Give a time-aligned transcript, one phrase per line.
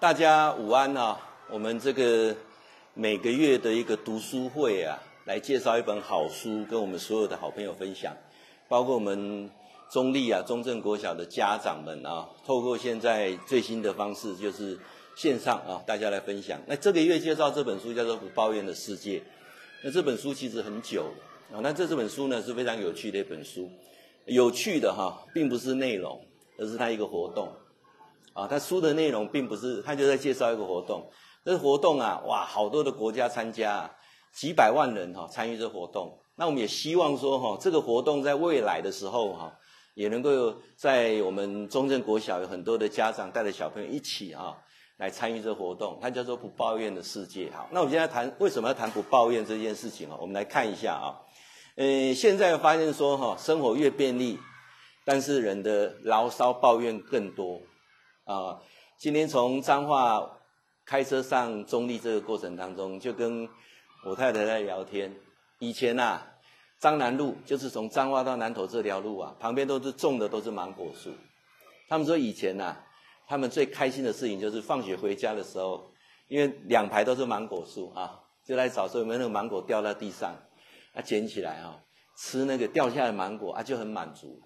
[0.00, 1.20] 大家午安啊！
[1.50, 2.34] 我们这个
[2.94, 8.16] 每个月的一个读书会啊，来介绍一本好书，跟我们所有的好朋友分享，
[8.66, 9.50] 包括我们
[9.90, 14.78] 中立啊、中正国小的家长们啊，透过现在最新的方式，就是
[15.16, 16.58] 线上啊，大家来分享。
[16.66, 19.18] 那这个月介绍这本书叫做《不抱怨的世界》，
[19.82, 21.12] 那这本书其实很久
[21.52, 23.68] 啊，那这这本书呢是非常有趣的一本书，
[24.24, 26.18] 有趣的哈，并不是内容，
[26.56, 27.52] 而是它一个活动。
[28.32, 31.10] 啊，他书的内容并不是，他就在介绍一个活动。
[31.44, 33.90] 这个活动啊，哇，好多的国家参加，
[34.32, 36.18] 几百万人哈参与这活动。
[36.36, 39.52] 那我们也希望说哈，这个活动在未来的时候哈，
[39.94, 44.56] 也能够在我们中正国小有很多的家长带着小朋友一起啊
[44.98, 45.98] 来参与这活动。
[46.00, 47.50] 它叫做不抱怨的世界。
[47.50, 50.16] 好，那我们现在谈为什么要谈不抱怨这件事情啊？
[50.20, 51.16] 我们来看一下啊，
[51.76, 54.38] 呃，现在发现说哈，生活越便利，
[55.04, 57.60] 但是人的牢骚抱怨更多。
[58.30, 58.62] 啊，
[58.96, 60.38] 今天从彰化
[60.86, 63.48] 开车上中立这个过程当中，就跟
[64.04, 65.12] 我太太在聊天。
[65.58, 66.26] 以前呐、啊，
[66.78, 71.10] 彰南路就是从彰化到南投这条路啊，旁边都是种的都是芒果树。
[71.88, 72.86] 他们说以前呐、啊，
[73.26, 75.90] 他们最开心的事情就是放学回家的时候，
[76.28, 80.32] 因为两排都是芒果树啊，就来找说有没有那个芒果掉在地上，
[80.94, 81.76] 啊捡起来啊，
[82.16, 84.40] 吃那个掉下来的芒果啊就很满足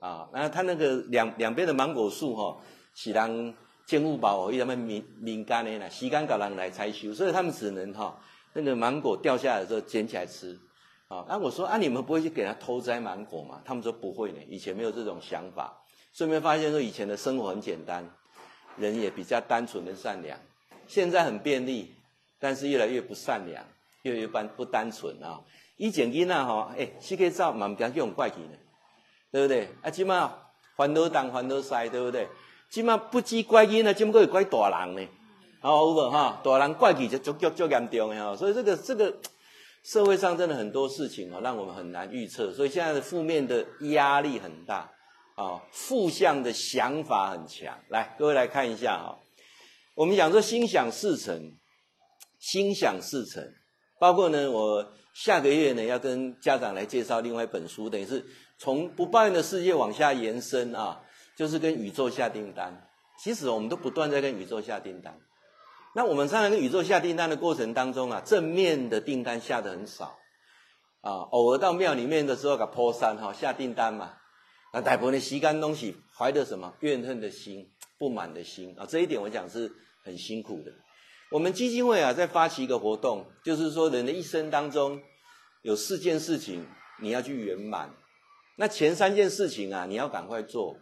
[0.00, 0.30] 啊。
[0.32, 2.56] 然后他那个两两边的芒果树哈。
[3.00, 3.54] 是人
[3.86, 6.56] 建物保护，他们民民间的啦，时间搞人。
[6.56, 8.20] 来采收，所以他们只能哈，
[8.54, 10.58] 那个芒果掉下来的时候捡起来吃，
[11.06, 13.62] 啊，那我说啊，你们不会去给他偷摘芒果吗？
[13.64, 15.80] 他们说不会呢，以前没有这种想法。
[16.12, 18.04] 顺便发现说，以前的生活很简单，
[18.76, 19.00] 人。
[19.00, 20.36] 也比较单纯跟善良。
[20.88, 21.94] 现在很便利，
[22.40, 23.64] 但是越来越不善良，
[24.02, 25.40] 越来越不不单纯啊。
[25.76, 28.58] 以前囡仔哈，哎，洗个澡嘛，不要用怪气呢，
[29.30, 29.68] 对不对？
[29.82, 30.34] 啊，起码
[30.76, 32.26] 烦恼东烦恼西，对不对？
[32.70, 35.08] 起码不只怪囡仔，只不过会怪大人呢。
[35.60, 36.40] 好有无哈？
[36.44, 38.36] 大人怪己就足足足严重的哈。
[38.36, 39.12] 所以这个这个
[39.82, 42.52] 社会上真的很多事情啊，让我们很难预测。
[42.52, 44.88] 所以现在的负面的压力很大
[45.34, 47.76] 啊，负向的想法很强。
[47.88, 49.18] 来，各位来看一下哈。
[49.94, 51.52] 我们讲说心想事成，
[52.38, 53.42] 心想事成，
[53.98, 58.24] 包括呢，我下个月呢要跟家长来介绍另外一本书，等于是
[58.58, 61.00] 从不抱怨的世界往下延伸啊。
[61.38, 62.90] 就是跟宇宙下订单，
[63.22, 65.20] 其实我们都不断在跟宇宙下订单。
[65.94, 70.18] 那我们常常跟宇宙下订单的过程当中啊，正面的订单下得很少
[71.00, 74.14] 啊，偶尔到庙里面的时候，给破山哈下订单嘛。
[74.72, 79.72] 那大部分的时间东西怀着什么怨恨的心、不满的心啊，这一点我讲是
[80.04, 80.72] 很辛苦的。
[81.30, 85.00] 我们基金会啊，在发起一个活动，就是说人的一生当中
[85.62, 86.66] 有四件事情
[87.00, 87.94] 你要去圆满，
[88.56, 90.76] 那前三件事情啊，你要赶快做。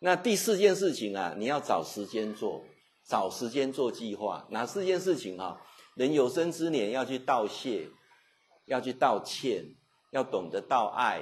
[0.00, 2.64] 那第四件事情啊，你要找时间做，
[3.06, 4.46] 找时间做计划。
[4.50, 5.60] 哪四件事情啊？
[5.96, 7.88] 人有生之年要去道谢，
[8.66, 9.64] 要去道歉，
[10.12, 11.20] 要懂得道爱。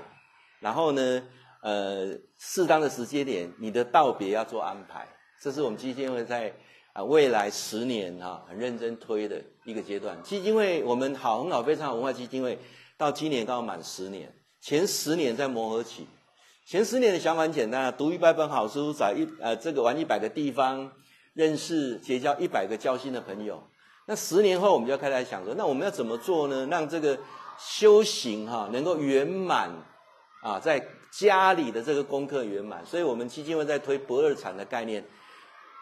[0.60, 1.22] 然后呢，
[1.62, 5.09] 呃，适当的时间点，你的道别要做安排。
[5.41, 6.54] 这是我们基金会在
[6.92, 10.22] 啊未来十年啊很认真推的一个阶段。
[10.22, 12.59] 基金会我们好很好非常好文化基金会，
[12.98, 16.06] 到今年刚好满十年，前十年在磨合期。
[16.66, 20.91] 前十年的想法很简单啊，读一百本好书，找一呃这个玩一百个地方，
[21.32, 23.62] 认识结交一百个交心的朋友。
[24.06, 26.66] 那十年后，我们就要开始想说，那我们要怎么做呢？
[26.69, 27.16] 让这个
[27.56, 29.71] 修行哈能够圆满
[30.43, 32.84] 啊，在家里的这个功课圆满。
[32.84, 35.04] 所以我们基金会在推不二禅的概念。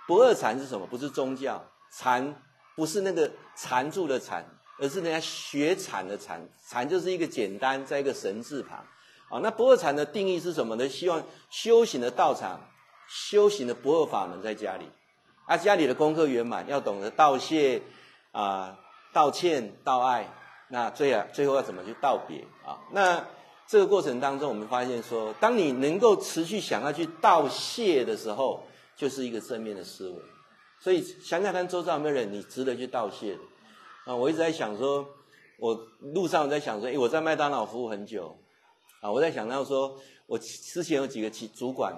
[0.06, 0.86] 不二禅是什么？
[0.86, 1.64] 不是宗教，
[1.96, 2.42] 禅
[2.76, 4.46] 不是那个禅住的禅，
[4.78, 6.46] 而是人家学禅的禅。
[6.68, 8.84] 禅就是一个简单，在一个神字旁。
[9.30, 10.88] 啊，那不二禅的定义是什么呢？
[10.88, 12.60] 希望修行的道场、
[13.08, 14.88] 修行的不二法门在家里，
[15.46, 17.82] 啊，家里的功课圆满，要懂得道谢
[18.32, 18.78] 啊、
[19.12, 20.32] 道歉、道爱。
[20.68, 22.80] 那最啊，最后要怎么去道别啊？
[22.90, 23.24] 那
[23.66, 28.62] 这个过程当中，我们发现说，当你能够持续想要去道谢的时候，
[28.96, 30.16] 就是一个正面的思维。
[30.80, 33.38] 所以想想看，周遭有没有人你值得去道谢？
[34.04, 35.06] 啊，我一直在想说，
[35.58, 38.36] 我路上我在想说，诶，我在麦当劳服务很久。
[39.04, 41.94] 啊，我在想到说，我之前有几个主管，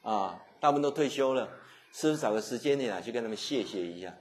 [0.00, 1.46] 啊，大部分都退休了，
[1.92, 4.16] 是不是找个时间点啊，去跟他们谢谢一下？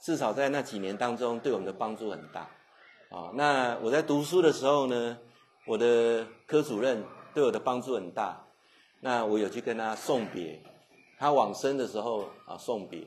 [0.00, 2.42] 至少在那几年当中，对我们的帮助很大。
[3.10, 5.18] 啊，那我在读书的时候呢，
[5.66, 8.46] 我的科主任对我的帮助很大。
[9.00, 10.62] 那我有去跟他送别，
[11.18, 13.04] 他往生的时候啊，送别。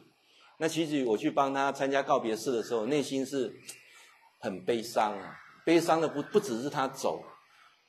[0.58, 3.56] 那其实我去帮他参加告别式的时候，内心是
[4.42, 5.34] 很悲伤啊，
[5.64, 7.24] 悲伤的不不只是他走。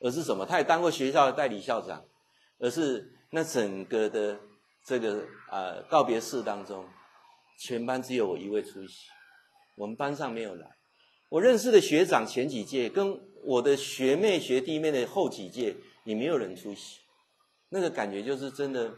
[0.00, 0.44] 而是什么？
[0.44, 2.04] 他也当过学校的代理校长，
[2.58, 4.38] 而是那整个的
[4.84, 6.87] 这个呃告别式当中，
[7.58, 9.08] 全班只有我一位出席，
[9.76, 10.76] 我们班上没有来。
[11.28, 17.00] 我认识的学长前几届跟我的学妹学弟妹的后几届也没有人出席，
[17.70, 18.94] 那个感觉就是真的。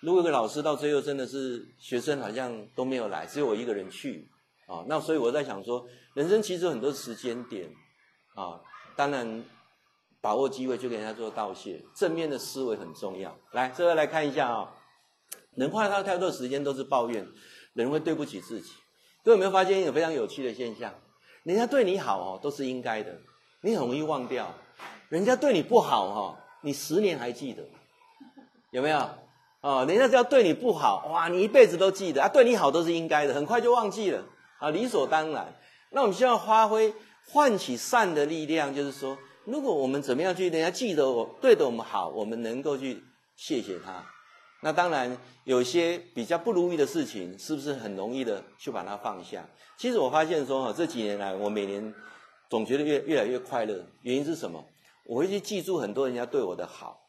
[0.00, 4.28] 如果一个老师到最后真的是学生好像都没有来，只有我一个人去
[4.66, 5.84] 啊，那所以我在想说，
[6.14, 7.68] 人生其实有很多时间点
[8.34, 8.60] 啊，
[8.94, 9.42] 当然
[10.26, 13.32] 把握机会就给人家做道谢，正面的思维很重要。
[13.52, 14.74] 来，这个来看一下啊，
[15.54, 17.24] 人花他太多时间都是抱怨，
[17.74, 18.72] 人会对不起自己。
[19.22, 20.92] 各位有没有发现一个非常有趣的现象？
[21.44, 23.16] 人家对你好哦，都是应该的，
[23.60, 24.46] 你很容易忘掉；
[25.08, 27.62] 人家对你不好哈，你十年还记得，
[28.72, 29.08] 有没有？
[29.60, 34.24] 哦，人家只要对你不好，哇，你一辈子都记得啊；对你好都是应该的，很快就忘记了
[34.58, 35.54] 啊，理所当然。
[35.90, 36.92] 那我们需要发挥
[37.28, 43.00] 唤起善的力量，就是说，如果我们怎么样去，人家记得我，对的我们好，我们能够去
[43.36, 44.04] 谢谢他。
[44.60, 49.48] 那当然，有些比较不如意的事情，是不是很容易的去把它放下？
[49.78, 51.94] 其实我发现说，哈，这几年来，我每年
[52.50, 53.86] 总觉得越越来越快乐。
[54.02, 54.64] 原因是什么？
[55.04, 57.06] 我会去记住很多人家对我的好。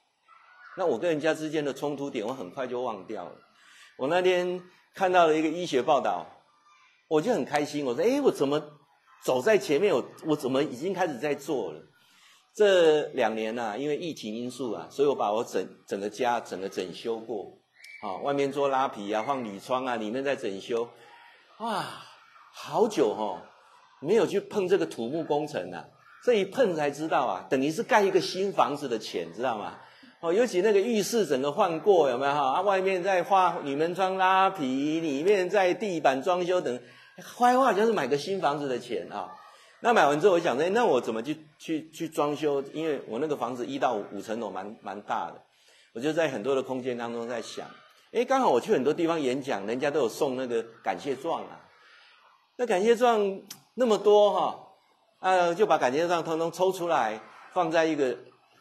[0.77, 3.31] 那我跟人家之间的冲突点，我很快就忘掉了。
[3.97, 4.61] 我那天
[4.93, 6.23] 看到了一个医学报道，
[7.07, 7.83] 我就很开心。
[7.83, 8.61] 我说：“诶，我怎么
[9.23, 9.91] 走在前面？
[9.91, 11.81] 我我怎么已经开始在做了？”
[12.57, 17.53] 这两年呐、啊，因为疫情因素啊，所以我把我整整个家整个整修过。
[18.01, 20.89] 啊，外面做拉皮啊，放铝窗啊，里面在整修。
[21.59, 21.85] 哇！
[22.51, 23.37] 好久哦，
[24.01, 25.85] 没有去碰这个土木工程啊，
[26.25, 29.77] 这一碰才知道啊，等于是盖一个新房子的钱，知道吗？
[30.19, 32.53] 哦，尤其那个浴室整个换过，有没有哈？
[32.53, 36.79] 啊，外面在画铝门窗拉皮，里面在地板装修等，
[37.37, 39.29] 坏话就是买个新房子的钱啊。
[39.79, 42.61] 那买完之后，我想说，那我怎么去去去装修？
[42.73, 45.41] 因为我那个房子一到五五层楼，蛮蛮大的，
[45.93, 47.67] 我就在很多的空间当中在想，
[48.11, 51.61] 诶，刚好我去很多地方演讲，人家都有送那个感谢状啊。
[52.55, 53.41] 那感谢状
[53.75, 54.59] 那么多哈，
[55.19, 57.21] 啊，就把感谢状通通抽出来，
[57.53, 58.17] 放在一个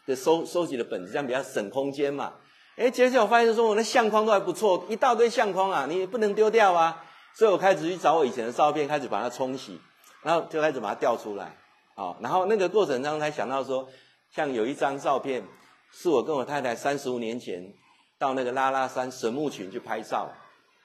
[0.07, 2.35] 的收收集的本子，这样比较省空间嘛。
[2.77, 7.03] 哎，接着我发现说，我那相框都还不错，一大堆相框啊，你也不能丢掉啊。
[7.35, 9.81] 所以我开始去找我以前的照片，开始把它冲洗，
[10.27, 11.57] 然后就开始把它调出来。
[11.95, 13.89] 好，然后那个过程中才想到说，
[14.35, 15.45] 像有一张照片，
[15.93, 17.73] 是我跟我太太三十五年前
[18.19, 20.29] 到那个拉拉山神木群去拍照。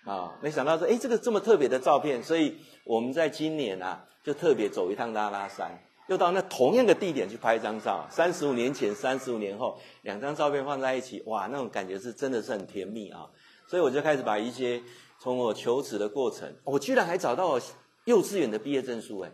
[0.05, 2.55] 啊，没想到说，哎，这个这么特别的照片，所以
[2.85, 5.71] 我们在今年啊，就特别走一趟拉拉山，
[6.07, 8.05] 又到那同样的地点去拍一张照。
[8.11, 13.25] 三十五年前，三十五年后，两张照片放在一起，哇，那种感觉是真的是很甜蜜啊！
[13.67, 14.81] 所以我就开始把一些
[15.19, 17.59] 从我求职的过程，我居然还找到我
[18.05, 19.31] 幼稚园的毕业证书，哎，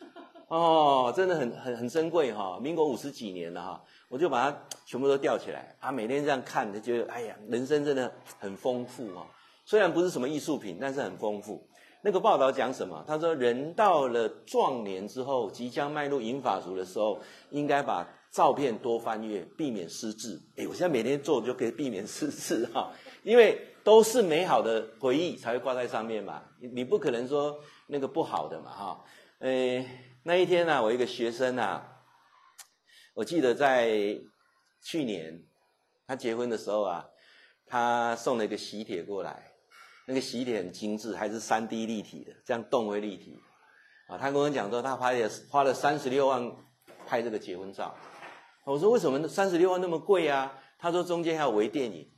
[0.48, 9.26] 哦，真的很很很珍贵哈，民国五十几年了哈，我就把它全部都吊起来啊，每天这样看，就觉得哎呀，人生真的很丰富啊。
[9.64, 11.66] 虽然不是什么艺术品，但是很丰富。
[12.02, 13.04] 那个报道讲什么？
[13.04, 17.18] 他说，人到了壮年之后，即将迈入银发族的时候，
[17.50, 20.40] 应该把照片多翻阅，避免失智。
[20.56, 22.92] 哎，我现在每天做就可以避免失智哈，
[23.24, 26.40] 因为都是美好的回忆才会挂在上面嘛。
[26.60, 29.04] 你不可能说那个不好的嘛哈。
[29.40, 29.86] 诶，
[30.22, 32.02] 那一天呢，我一个学生啊，
[33.14, 34.18] 我记得在
[34.82, 35.44] 去年
[36.06, 37.06] 他结婚的时候啊，
[37.66, 39.52] 他送了一个喜帖过来。
[40.08, 43.36] 那个喜帖很精致，还是三 D 立体的，这样动会立体。
[44.06, 46.48] 啊，他跟我讲说，他花了花了三十六万
[47.08, 47.92] 拍这个结婚照。
[48.64, 50.52] 我说为什么三十六万那么贵啊？
[50.78, 52.08] 他说中间还有微电影。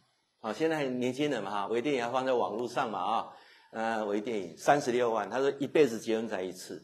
[0.40, 3.33] 啊，现在年轻人嘛哈，微电影要放在网络上嘛啊，
[3.73, 5.29] 啊，微电影三十六万。
[5.29, 6.83] 他说一辈子结婚才一次，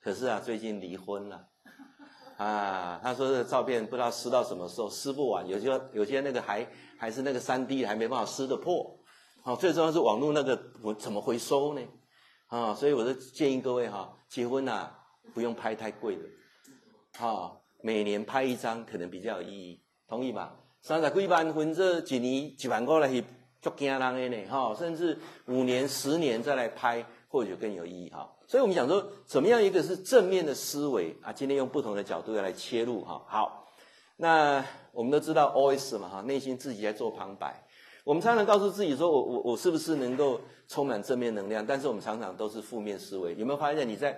[0.00, 1.48] 可是啊，最近离婚了。
[2.38, 6.66] 啊，他说这个照片不知道撕到什么时候，撕不完，有些有些那个还
[6.98, 8.98] 还是那个三 D 还没办法撕得破。
[9.42, 11.80] 好，最重要是网络那个我怎么回收呢？
[12.48, 14.92] 啊，所以我就建议各位哈，结婚呐
[15.34, 20.56] 不用拍太贵的，啊，每年拍一张可能比较有意义，同意吧？
[20.82, 23.08] 三十几万分这几年一万块来
[23.70, 28.30] 足惊人的呢，哈，甚至五年、十年再来拍，或许更有意义哈。
[28.46, 31.32] 所以我们讲说，怎么样一个是正面的思维啊？
[31.32, 33.20] 今天用不同的角度来切入哈。
[33.26, 33.66] 好，
[34.16, 37.62] 那我们都知道 OS 嘛哈，内心自己在做旁白。
[38.04, 43.34] 我们常常告诉自己说我：“我我我是不是能够充满正面能量？”但是我们常常都是负面思维。
[43.34, 44.16] 有没有发现你在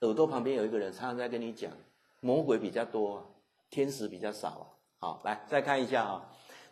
[0.00, 1.72] 耳朵旁边有一个人常常在跟你讲，
[2.20, 3.26] 魔鬼比较多，
[3.70, 4.66] 天使比较少啊？
[4.98, 6.22] 好，来再看一下啊。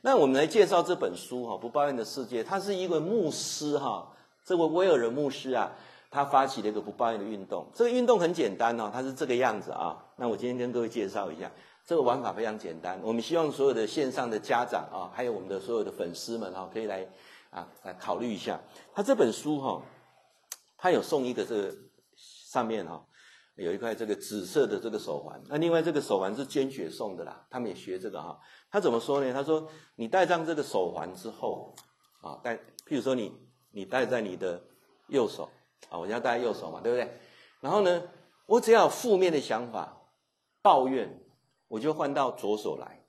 [0.00, 2.42] 那我们来介绍这本书哈，《不抱怨的世界》。
[2.46, 4.10] 他是一位牧师哈，
[4.44, 5.70] 这位威尔人牧师啊，
[6.10, 7.66] 他发起了一个不抱怨的运动。
[7.74, 9.96] 这个运动很简单哦，它是这个样子啊。
[10.16, 11.50] 那我今天跟各位介绍一下。
[11.84, 17.08] 这个玩法非常简单，我们希望所有的线上的家长啊，还有我们的所有的粉丝们啊，可以来
[17.48, 18.60] 啊来考虑一下。
[18.94, 19.82] 他这本书哈，
[20.76, 21.74] 他有送一个这个
[22.14, 23.02] 上面哈、
[23.56, 28.38] 有一块这个紫色的这个手环，那另外这个手环是捐血送的啦，他们也学这个哈。
[28.70, 29.32] 他怎么说呢？
[29.32, 31.74] 他说你戴上这个手环之后
[32.20, 33.32] 啊，戴，譬如说你
[33.70, 34.62] 你戴在你的
[35.08, 35.48] 右手
[35.88, 37.20] 啊，我现在戴右手嘛，对不对？
[37.60, 38.02] 然后呢，
[38.46, 40.02] 我只要有负面的想法、
[40.62, 41.20] 抱怨，
[41.68, 43.04] 我就换到左手来，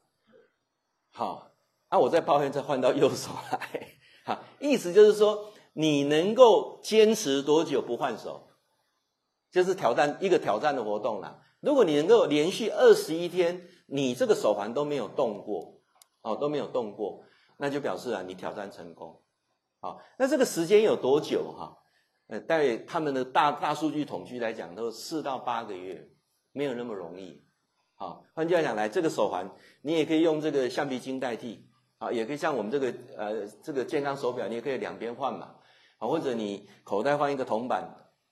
[1.11, 1.51] 好，
[1.87, 3.87] 啊，我再抱怨再换到右手来，
[4.25, 5.51] 好，意思就是说。
[5.73, 8.49] 你能够坚持多久不换手？
[9.49, 11.41] 就是挑战一个挑战的活动啦。
[11.61, 15.81] 如果你能够连续二十一天，你这个手环都没有动过，
[16.21, 17.23] 哦，都没有动过，
[17.57, 19.21] 那就表示啊，你挑战成功。
[19.79, 21.77] 好，那这个时间有多久哈？
[22.27, 26.07] 呃，在他们的大大数据统计来讲，都四到八个月，
[26.51, 27.43] 没有那么容易。
[27.95, 29.49] 好，换句话讲来，这个手环
[29.81, 31.65] 你也可以用这个橡皮筋代替，
[31.97, 35.55] 啊，也可以像我们这个呃这个健康手表，你也可以两边换嘛。
[35.97, 37.83] 啊，或者你口袋放一个铜板，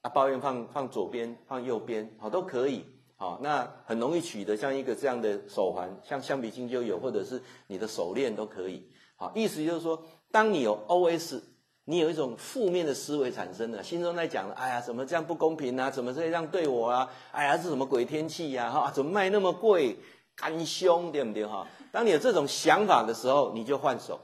[0.02, 2.86] 啊，抱怨放放左边，放右边，好，都可以。
[3.20, 8.88] 好，那很容易取得，像一个这样的手环，像橡皮筋就有，或者是你的手链都可以。
[9.16, 11.42] 好，意思就是说，当你有 OS，
[11.86, 15.90] 你有一种负面的思维产生了，心中在讲，哎呀，怎么这样不公平啊？
[15.90, 17.12] 怎么这样对我啊？
[17.32, 18.70] 哎呀，是什么鬼天气呀？
[18.70, 19.98] 哈，怎么卖那么贵？
[20.36, 21.44] 干凶，对不对？
[21.44, 24.20] 哈，当你有这种想法的时候，你就换手，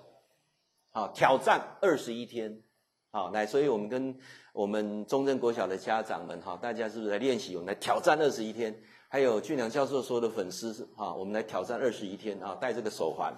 [0.92, 2.62] 好，挑战二十一天。
[3.10, 4.16] 好，来，所以我们跟
[4.54, 7.56] 我们中正国小的家长们，哈，大家是不是来练习？
[7.56, 8.74] 我们来挑战二十一天。
[9.10, 13.34] 还有俊良教授说的粉丝，哈，我们来挑战二十一天，啊，戴这个手环。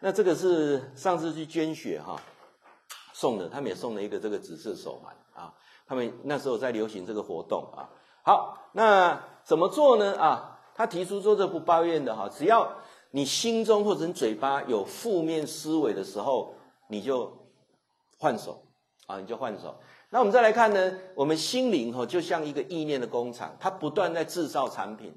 [0.00, 2.20] 那这个是上次去捐血，哈，
[3.14, 5.54] 送的，他们也送了一个这个紫色手环，啊，
[5.86, 7.88] 他们那时候在流行这个活动，啊，
[8.22, 10.14] 好，那怎么做呢？
[10.18, 12.70] 啊，他提出说这不抱怨的，哈，只要
[13.10, 16.54] 你心中或者你嘴巴有负面思维的时候，
[16.88, 17.32] 你就
[18.18, 18.66] 换手。
[19.06, 19.74] 啊，你就换手。
[20.12, 25.16] 那我们再来看呢，我们心灵哈，就像一个意念的工厂，它不断在制造产品，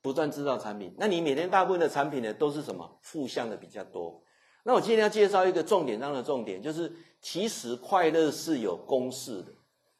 [0.00, 0.94] 不断制造产品。
[0.96, 2.98] 那你每天大部分的产品呢，都是什么？
[3.02, 4.22] 负向的比较多。
[4.64, 9.52] 那我今天要介绍一个重点上的重点，就是其实快乐是有公式的。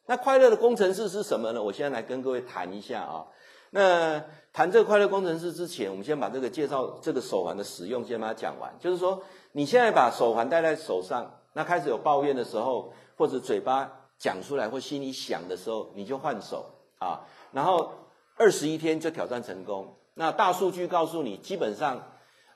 [0.07, 1.61] 那快乐的工程式是什么呢？
[1.61, 3.23] 我现在来跟各位谈一下啊。
[3.69, 4.19] 那
[4.51, 8.75] 谈这个快乐工程式之前，我们先把这个介绍这个手环的使用先把它讲完。
[8.79, 9.21] 就是说，
[9.51, 12.91] 你现在把手环戴在手上，那开始有抱怨的时候。
[13.19, 16.65] 或者嘴巴讲出来或心里想的时候，你就换手
[16.99, 17.91] 啊，然后
[18.37, 19.97] 二十一天就挑战成功。
[20.13, 22.03] 那大数据告诉你，基本上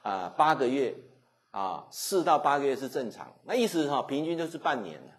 [0.01, 0.95] 啊八个月
[1.51, 3.33] 啊四到八个月是正常。
[3.43, 5.11] 那意思哈，平均就是半年了。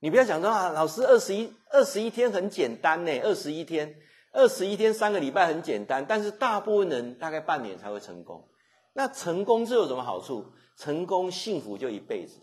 [0.00, 3.94] 你不要讲说啊，老师二十一二十一天很简单呢，二十一天
[4.32, 8.48] 二十一天三个礼拜很简单，但是大部分人大概半年才会成功。
[8.92, 10.52] 那成功这有什么好处？
[10.76, 12.40] 成功幸福就一辈子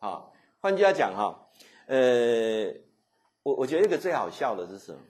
[0.00, 0.24] 啊。
[0.60, 1.48] 换句话讲哈，
[1.90, 2.72] 呃，
[3.42, 5.00] 我我觉得一个最好笑的是什么？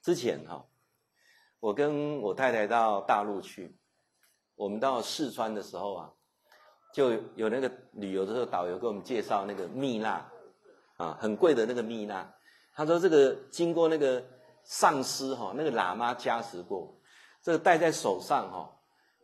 [0.00, 0.64] 之前哈，
[1.58, 3.76] 我跟我太太到大陆去，
[4.54, 6.12] 我们到四川的时候啊，
[6.94, 10.30] 就有那个旅游的时候，导游给我们介绍那个蜜蜡
[10.98, 12.32] 啊，很贵的那个蜜蜡。
[12.76, 14.24] 他说这个经过那个
[14.62, 16.96] 上师哈，那个喇嘛加持过，
[17.42, 18.70] 这个戴在手上哈，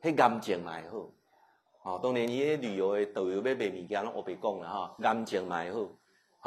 [0.03, 1.15] 很干净嘛以后。
[1.85, 5.89] 哦，当年伊旅游的导游要卖物件，拢我别讲了哈，安静买好，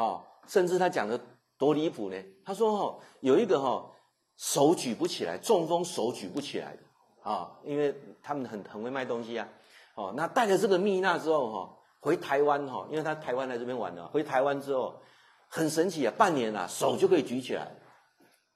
[0.01, 1.19] 哈，甚至他讲的
[1.57, 2.15] 多离谱呢？
[2.43, 3.89] 他说哈，有一个哈
[4.37, 9.47] 手举不起来，中风手举不起来的啊，因为他们很很会卖东西啊，
[9.95, 14.99] 哦，那带着这个蜜蜡之后哈，回台湾哈，因为他台湾来这边玩的，回台湾之后
[15.47, 17.71] 很神奇啊，半年啊手就可以举起来。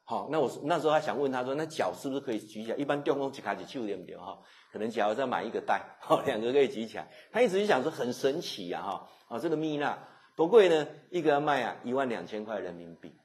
[0.08, 2.78] 好，那我那时候还想问他说，那脚是不是可以举起来？
[2.78, 4.38] 一般中风只卡起手点不对哈？
[4.72, 7.08] 可能脚要再买一个带，好，两个可以举起来。
[7.32, 9.98] 他一直就想说很神奇呀，哈，啊，这个蜜蜡
[10.36, 10.88] 多贵呢？
[11.10, 13.16] 一个要卖啊一万两千块人民币，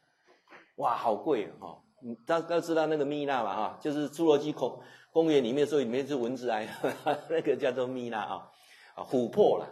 [0.77, 1.83] 哇，好贵哈！
[2.01, 3.79] 你大家知道那个蜜蜡嘛哈？
[3.81, 4.81] 就是侏罗纪公
[5.13, 6.61] 公园里面，所以里面是蚊子啊，
[7.29, 8.51] 那个叫做蜜蜡啊，
[8.95, 9.67] 啊，琥珀啦，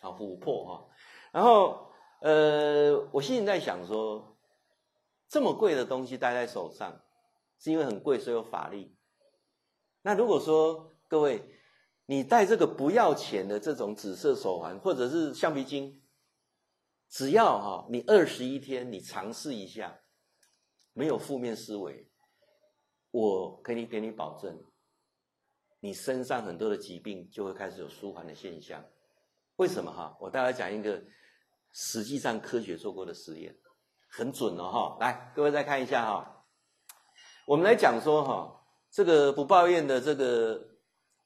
[0.00, 0.86] 啊，琥珀哈。
[1.32, 1.90] 然后
[2.20, 4.34] 呃，我心里在想说。
[5.30, 7.02] 这么贵的东西戴在手上，
[7.58, 8.96] 是因为很贵，所以有法力。
[10.00, 11.44] 那如果说各位，
[12.06, 16.00] 你戴这个不要钱的这种紫色手环，或者是橡皮筋，
[17.08, 19.98] 只要哈，你二十一天你尝试一下，
[20.92, 22.10] 没有负面思维，
[23.10, 24.62] 我可以给你保证，
[25.80, 28.84] 你身上很多的疾病就会开始有舒缓的现象。
[29.56, 30.16] 为什么哈？
[30.20, 31.02] 我大概讲一个
[31.72, 33.56] 实际上科学做过的实验。
[34.10, 34.96] 很准哦，哈！
[35.00, 36.46] 来，各位再看一下哈。
[37.46, 38.58] 我们来讲说哈，
[38.90, 40.58] 这个不抱怨的这个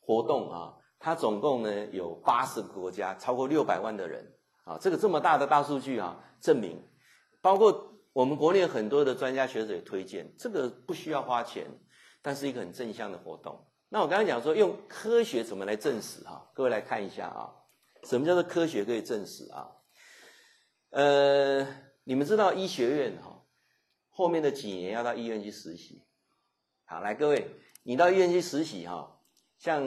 [0.00, 4.78] 活动啊，它总共呢有八十个国家，超过六百万的人啊。
[4.80, 6.82] 这个这么大的大数据啊，证明
[7.40, 11.66] 包括我们国内很多的专家学者也推荐，这个不需要花钱，
[12.20, 13.66] 但是一个很正向的活动。
[13.88, 16.50] 那我刚才讲说，用科学怎么来证实哈？
[16.54, 17.52] 各位来看一下啊，
[18.04, 19.68] 什么叫做科学可以证实啊？
[20.90, 21.66] 呃，
[22.04, 23.44] 你们知道医学院哈，
[24.10, 26.04] 后面的几年要到医院去实习。
[26.84, 27.46] 好，来各位，
[27.82, 29.18] 你到医院去实习哈，
[29.58, 29.82] 像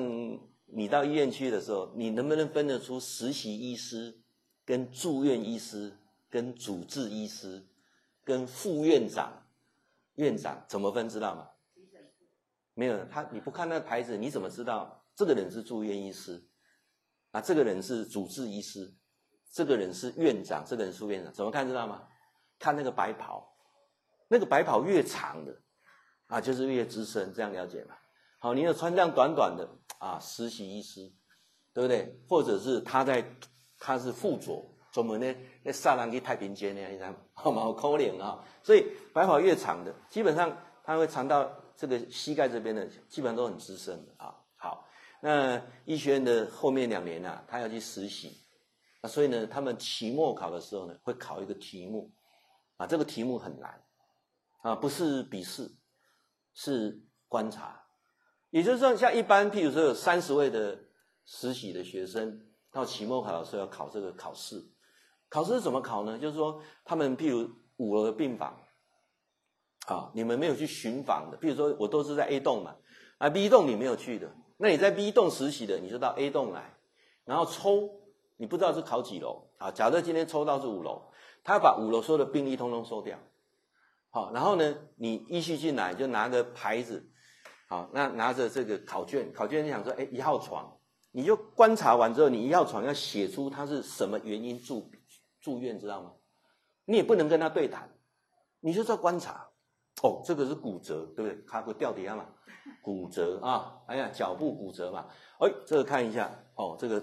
[0.65, 4.19] 你到医院去的时候，你能不能分得出实习医师
[4.65, 5.95] 跟住院医师
[6.29, 7.65] 跟主治医师
[8.23, 9.31] 跟副院长、
[10.15, 11.07] 院长怎么分？
[11.07, 11.47] 知道吗？
[12.73, 16.45] 没有他，你不看那个牌子，你怎么知道这个人是住院医师？
[17.31, 18.93] 啊，这个人是主治医师，
[19.51, 22.07] 这个人是院长，这个人是副院长，怎么看知道吗？
[22.59, 23.55] 看那个白袍，
[24.27, 25.61] 那个白袍越长的，
[26.27, 27.95] 啊，就是越资深，这样了解吗？
[28.39, 29.69] 好，你要穿这样短短的
[29.99, 31.13] 啊，实习医师，
[31.73, 32.19] 对不对？
[32.27, 33.21] 或者是他在
[33.85, 37.61] 他是副佐，专门呢那杀人去太平间呢，你看好吗？
[37.73, 38.43] 可怜啊！
[38.63, 41.49] 所以白袍越长的，基本上他会长到。
[41.77, 44.33] 这个膝盖这边的基本上都很资深的啊。
[44.55, 44.87] 好，
[45.21, 48.31] 那医学院的后面两年啊，他要去实习，
[49.03, 52.13] 那所以呢，他们期末考的时候呢，会考一个题目
[52.77, 53.83] 啊，这个题目很难
[54.61, 55.69] 啊，不是笔试，
[56.53, 57.83] 是观察。
[58.51, 60.79] 也就是说，像一般，譬如说有三十位的
[61.25, 62.39] 实习的学生
[62.75, 64.61] 到期末考的时候要考这个考试，
[65.29, 66.19] 考试是怎么考呢？
[66.19, 68.53] 就是说，他们譬如五楼的病房。
[69.87, 72.75] 啊，你们没有去巡房的，譬如说我都是在 A 栋嘛，
[73.19, 74.27] 啊 B 栋你没有去的，
[74.57, 76.75] 那你在 B 栋实习的，你就到 A 栋来，
[77.23, 77.87] 然后抽，
[78.35, 79.69] 你不知道是考几楼啊？
[79.69, 81.03] 假设今天抽到是五楼，
[81.43, 83.15] 他把五楼所有的病历通通收掉，
[84.09, 87.07] 好，然后呢，你依序进来就拿个牌子，
[87.69, 90.74] 好，那拿着这个考卷，考卷你想说，哎，一号床，
[91.15, 94.91] 你就观察完之后，你一号床要写出他是什么原因住
[95.39, 96.11] 住院，知道吗？
[96.83, 97.89] 你也不能跟他对谈，
[98.59, 99.47] 你就在观察。
[100.03, 101.41] 哦，这个是骨折，对不对？
[101.47, 102.25] 它会掉底下嘛？
[102.81, 105.07] 骨折啊，哎呀，脚部骨折嘛。
[105.39, 107.01] 哎，这个看一下，哦，这个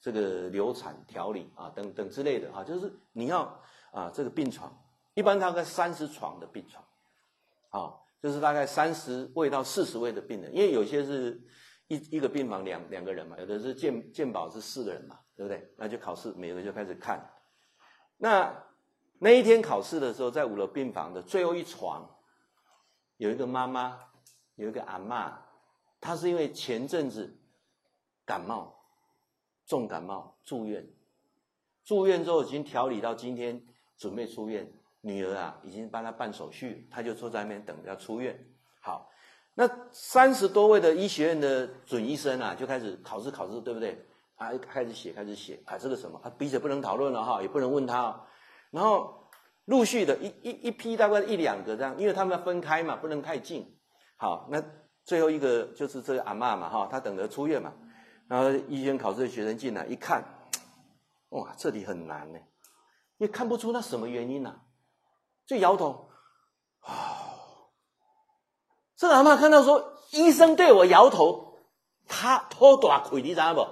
[0.00, 3.42] 这个流产调理啊，等等之类的啊，就是你要
[3.92, 4.74] 啊，这个病床
[5.12, 6.82] 一般大概三十床的病床，
[7.68, 11.38] 啊，就是大概三十位到四十位的病人，因为有些是
[11.88, 15.68] 一一个病房两两个人嘛，有的是健健保是四个人嘛，对不对？
[15.76, 17.28] 那就考试，每个人就开始看，
[18.16, 18.64] 那。
[19.20, 22.08] 那一天考试的时候，在五楼病房的最后一床，
[23.16, 23.98] 有一个妈妈，
[24.54, 25.32] 有一个阿嬷，
[26.00, 27.36] 她是因为前阵子
[28.24, 28.80] 感冒，
[29.66, 30.88] 重感冒住院，
[31.82, 33.60] 住院之后已经调理到今天
[33.96, 38.38] 准备出院，女儿啊已经帮她办手续，她就坐在那边等着要出院。
[38.80, 39.10] 好，
[39.60, 44.06] 那三十多位的医学院的准医生啊，就开始考试考试，对不对？
[44.36, 48.20] 啊，开始写开始写啊，这个什么啊，彼此不能讨论了哈，也不能问他哦。
[48.70, 49.28] 然后
[49.64, 53.76] 陆续的一一一批大概一两个这样，因为他们要分开嘛，不能太近。
[54.16, 54.62] 好，那
[55.04, 57.72] 最后一个就是这个阿嬷嘛，哈，她等着出院嘛。
[58.28, 60.22] 然后医学院考试的学生进来一看，
[61.30, 62.38] 哇，这里很难呢，
[63.16, 64.54] 也看不出那什么原因呐、
[65.48, 66.08] 就摇头。
[66.78, 67.27] 啊、
[68.98, 71.60] 这个阿嬷看到说医生对我摇头，
[72.08, 73.68] 他拖大亏，你知道不？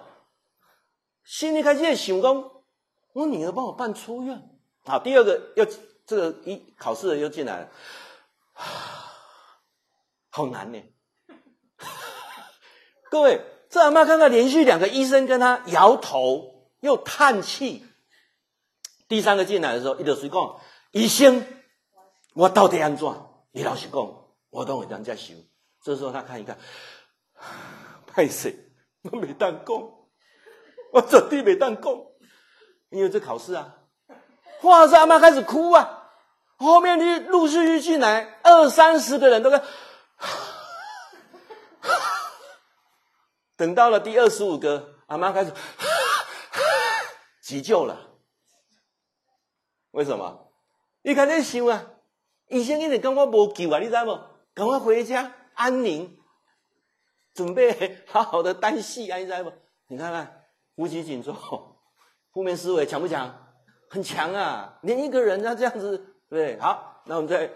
[1.25, 2.51] 心里开始在想讲，
[3.13, 4.49] 我女儿帮我办出院。
[4.85, 5.67] 好，第二个又
[6.07, 7.69] 这个一考试的又进来了，
[10.31, 10.81] 好难呢。
[13.11, 17.85] 各位，这阿妈看到连续两个医生跟他摇头又叹气，
[19.09, 20.61] 第三个进来的时候，伊就随讲，
[20.93, 21.45] 医生，
[22.35, 23.09] 我到底安怎？
[23.51, 24.26] 你老实讲，
[24.57, 25.37] 我都会这样在想。
[25.83, 26.57] 这时候他看一看，
[28.15, 29.77] 歹势，我没当讲，
[30.93, 31.93] 我绝对没当讲，
[32.89, 33.83] 因为这考试啊。
[34.63, 34.99] 哇塞！
[34.99, 36.09] 阿嬷开始哭啊，
[36.57, 39.63] 后面就陆续续进来二三十个人都跟，
[43.57, 45.53] 等到了第二十五个，阿妈开始
[47.45, 48.17] 急救了。
[49.91, 50.51] 为什么？
[51.03, 51.91] 你看这想啊，
[52.49, 54.36] 医生一直跟我无救啊，你知道不？
[54.57, 56.17] 赶快回家安宁，
[57.35, 59.53] 准备好好的单戏啊，你知道不？
[59.89, 61.77] 你看看，呼吸紧凑，
[62.33, 63.53] 负面思维强不强？
[63.91, 66.59] 很强啊，连一个人他这样子，对不对？
[66.59, 67.51] 好，那我们再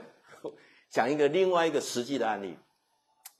[0.91, 2.59] 讲一个另外一个实际的案例，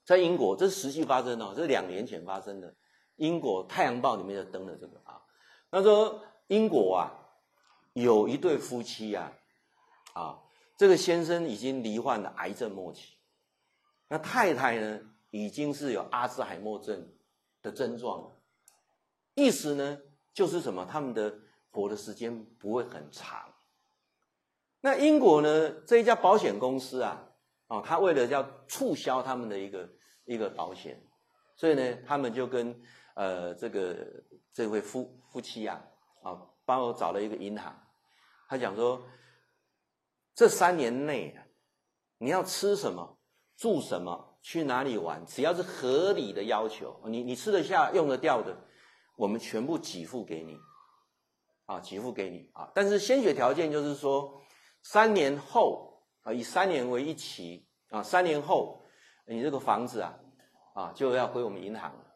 [0.07, 2.75] 在英国，这是实际发生的，这是两年前发生的。
[3.17, 5.21] 英国《太阳报》里面就登了这个啊，
[5.71, 7.13] 他说英国啊，
[7.93, 9.31] 有一对夫妻啊，
[10.15, 10.39] 啊，
[10.79, 13.19] 这个先生已经罹患了癌症末期，
[14.11, 17.11] 那太太呢，已经是有阿兹海默症
[17.63, 18.37] 的症状了，
[19.35, 19.99] 意思呢，
[20.35, 20.85] 就是什么？
[20.85, 21.35] 他们的。
[21.73, 23.49] 活的时间不会很长，
[24.81, 27.29] 那英国呢，这一家保险公司啊，
[27.69, 29.89] 哦，他为了要促销他们的一个
[30.25, 31.01] 一个保险，
[31.55, 32.77] 所以呢，他们就跟
[33.15, 34.05] 呃这个
[34.53, 35.81] 这位夫夫妻啊，
[36.25, 37.73] 啊，帮我找了一个银行，
[38.49, 39.01] 他讲说，
[40.35, 41.47] 这三年内啊，
[42.19, 43.17] 你要吃什么，
[43.61, 44.27] 住什么。
[44.43, 45.23] 去哪里玩？
[45.27, 48.57] 只要是合理的要求，你你吃得下、用得掉的，
[49.15, 50.57] 我们全部给付给你，
[51.67, 52.73] 啊，给付给你啊。
[52.75, 54.41] 但是先决条件就是说，
[54.81, 58.83] 三年后啊，以三年为一期啊，三年后
[59.27, 60.19] 你这个房子啊，
[60.73, 62.07] 啊就要归我们银行了。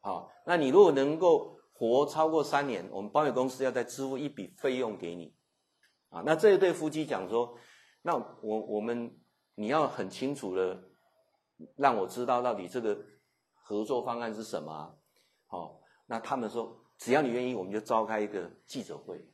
[0.00, 5.36] 好，那你如果能够活超过三年，我们保险公司要再支付一笔费用给你，
[6.08, 7.58] 啊，那这一对夫妻讲说，
[8.00, 9.14] 那我我们
[9.54, 10.82] 你要很清楚的。
[11.76, 12.98] 让我知道到底这个
[13.54, 14.90] 合作方案是什么啊？
[15.46, 19.24] 好，那他们说只要你愿意，我们就召开一个记者会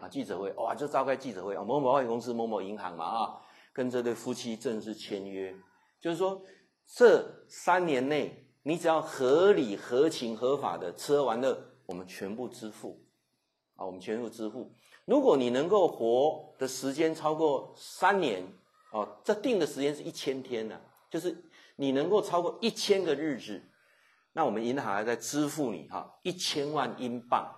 [0.00, 3.42] 啊，记者会哇，就召开记者会啊，某某保险公司、某某银行嘛啊，
[3.72, 5.52] 跟这对夫妻正式签约，
[6.00, 6.40] 就是说
[6.94, 13.04] 这三年内你只要合理、合情、合法的吃喝玩乐，我们全部支付
[13.74, 14.70] 啊，我们全部支付。
[15.04, 18.44] 如果你能够活的时间超过三年
[18.92, 21.36] 哦，这定的时间是一千天呢，就是。
[21.78, 23.62] 你能够超过一千个日子，
[24.32, 27.54] 那我们银行还在支付你哈一千万英镑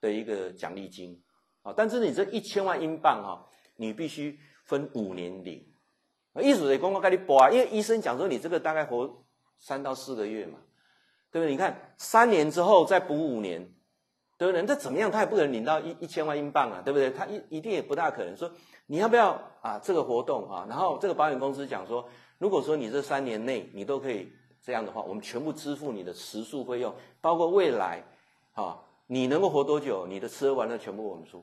[0.00, 1.22] 的一个奖励金，
[1.62, 5.64] 啊，但是你这一千万英镑哈，你必须分五年领，
[6.42, 9.24] 意思是公公跟你补啊，因为医生讲说你这个大概活
[9.60, 10.58] 三到四个月嘛，
[11.30, 11.52] 对不对？
[11.52, 13.64] 你看三年之后再补五年，
[14.36, 14.66] 对不对？
[14.66, 17.12] 这怎么样他也不可能领到一一千万英镑啊，对不对？
[17.12, 18.50] 他一一定也不大可能说
[18.86, 22.08] 你要不要啊这个活动啊，然后这个保险公司讲说。
[22.38, 28.04] 如果说你这三年内你都可以这样的话，我们全部支付你的食宿费用，包括未来，
[28.52, 31.42] 啊，你能够活多久，你的吃喝玩乐全部我们出。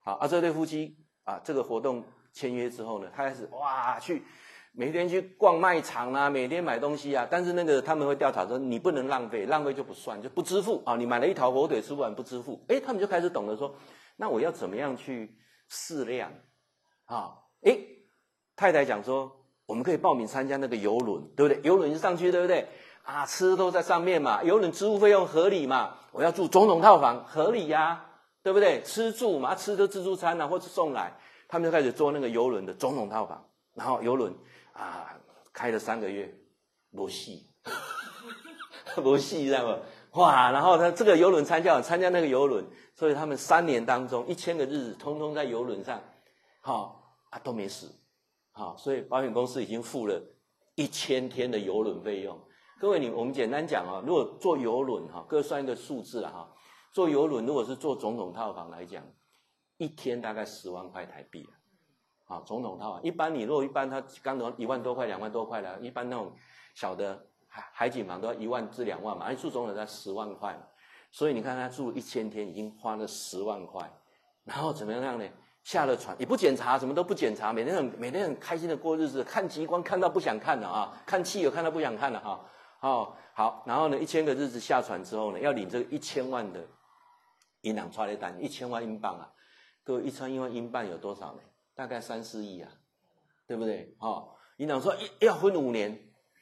[0.00, 4.24] 好，啊，这对夫妻啊，这个活动签约之后呢，他开始哇去
[4.72, 10.96] 每天去逛卖场啊，每天买东西啊，但是那个他们会调查说你不能浪费，浪费就不算，就不支付啊。
[10.96, 13.72] 你买了一条火腿吃不完不支付，诶，他们就开始懂得说，
[14.16, 15.37] 那我要怎么样去
[15.68, 16.32] 适量
[17.06, 17.38] 啊？
[17.62, 17.86] 诶，
[18.56, 19.34] 太太讲说。
[19.66, 21.60] 我们可以报名参加那个游轮，对不对？
[21.62, 22.66] 游轮就上去，对不对？
[23.02, 25.94] 啊，吃都在上面嘛，游轮支付费用合理嘛？
[26.10, 28.06] 我要住总统套房，合理呀、啊，
[28.42, 28.82] 对不对？
[28.82, 31.14] 吃住嘛，吃的自助餐啊，或者送来，
[31.48, 33.46] 他们就开始做那个游轮的总统套房。
[33.74, 34.34] 然后游轮
[34.72, 35.14] 啊，
[35.52, 36.34] 开了三个月，
[36.88, 37.46] 没戏，
[39.04, 39.78] 没戏，知道吗？
[40.12, 40.50] 哇！
[40.50, 42.64] 然后他这个游轮参加参加那个游轮，
[42.98, 46.02] 所以他们三年当中一千个日子，通通在游轮上，
[46.60, 47.88] 好啊，都没死。
[48.50, 50.20] 好，所以保险公司已经付了
[50.74, 52.36] 一千天的游轮费用。
[52.80, 56.52] 各位，你我们简单讲啊，如果坐游轮哈，各算一个数字了哈。
[56.90, 59.04] 坐游轮如果是坐总统套房来讲，
[59.76, 61.54] 一天大概十万块台币啊。
[62.24, 66.32] 好，总统套房，一般你如果一般他刚刚一万多块、两万多块的，一般那种
[66.74, 70.62] 小的海海景房都要一万至两万嘛，而住总统才十万块嘛。
[71.10, 73.90] 所以你看他住一千天，已经花了十万块，
[74.44, 75.28] 然后怎么样呢？
[75.64, 86.66] 下了船也不检查，什么都不检查，每天很每天很开心的过日子，看极光看到不想看了啊，看汽油看到不想看了哈，哦好，然后呢一千个日子下船之后呢，要领这个一千万的
[87.62, 89.30] 银行刷的单，一千万英镑啊，
[89.84, 91.40] 各位一千万英镑有多少呢？
[91.74, 92.70] 大概三四亿啊，
[93.46, 93.94] 对不对？
[94.00, 95.92] 哦，银行说要分五年，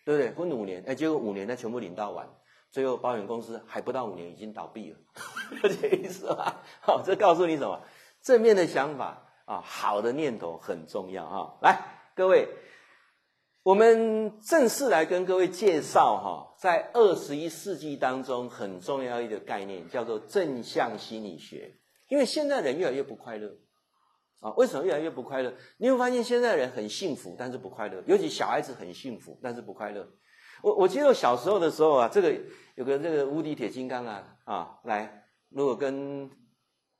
[0.05, 0.31] 对不对？
[0.31, 2.29] 分五年，哎，结果五年他全部领到完，
[2.76, 4.98] 最后保险公司还不到五年已经倒闭了，
[5.80, 6.62] 这意思吧？
[6.82, 7.80] 好，这告诉你什么？
[8.20, 11.54] 正面的想法啊，好的念头很重要啊！
[11.62, 11.80] 来，
[12.14, 12.46] 各位，
[13.62, 21.78] 我们正式来跟各位介绍哈，在二十一世纪当中很重要一个概念，叫做正向心理学。
[22.08, 23.56] 因为现在人越来越不快乐
[24.40, 25.54] 啊，为什么越来越不快乐？
[25.78, 30.06] 你会发现现在人很幸福，但是不快乐，尤其小孩子很幸福，但是不快乐。
[30.62, 32.35] 我我记得我小时候的时候啊，这个
[32.75, 36.31] 有个这个无敌铁金刚啊啊，来，如果跟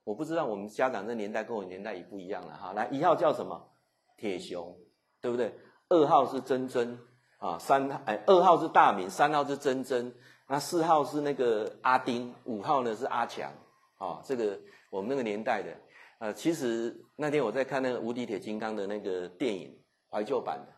[0.05, 2.73] 我不知道我们家长这年代跟我年代也不一样了哈。
[2.73, 3.71] 来，一号叫什么？
[4.16, 4.75] 铁雄，
[5.21, 5.55] 对不对？
[5.88, 6.99] 二号是珍珍
[7.38, 10.14] 啊，三哎，二号是大明，三号是珍珍，
[10.49, 13.53] 那四号是那个阿丁，五号呢是阿强
[13.99, 14.21] 啊。
[14.25, 14.59] 这个
[14.90, 15.71] 我们那个年代的，
[16.19, 20.73] 呃，其实那天我在看那个无敌铁金刚的那个电影怀旧版的，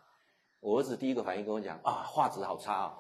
[0.61, 2.99] 我儿子第一个反应跟我讲啊，画质好差哦。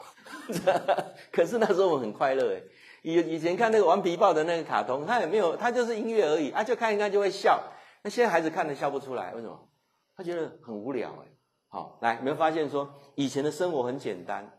[1.32, 2.62] 可是那时候我很快乐哎。
[3.02, 7.62] 以以前看那个顽皮豹的那个卡通，他也没有，他就是音乐而已啊，就看一看就会笑。
[8.02, 9.68] 那现在孩子看了笑不出来，为什么？
[10.16, 11.26] 他觉得很无聊哎。
[11.68, 14.50] 好，来，有没有发现说以前的生活很简单，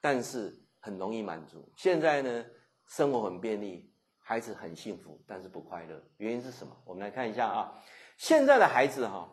[0.00, 1.72] 但是很容易满足。
[1.76, 2.44] 现在呢，
[2.88, 6.02] 生活很便利，孩子很幸福，但是不快乐。
[6.18, 6.76] 原因是什么？
[6.84, 7.72] 我们来看一下啊。
[8.18, 9.30] 现在的孩子哈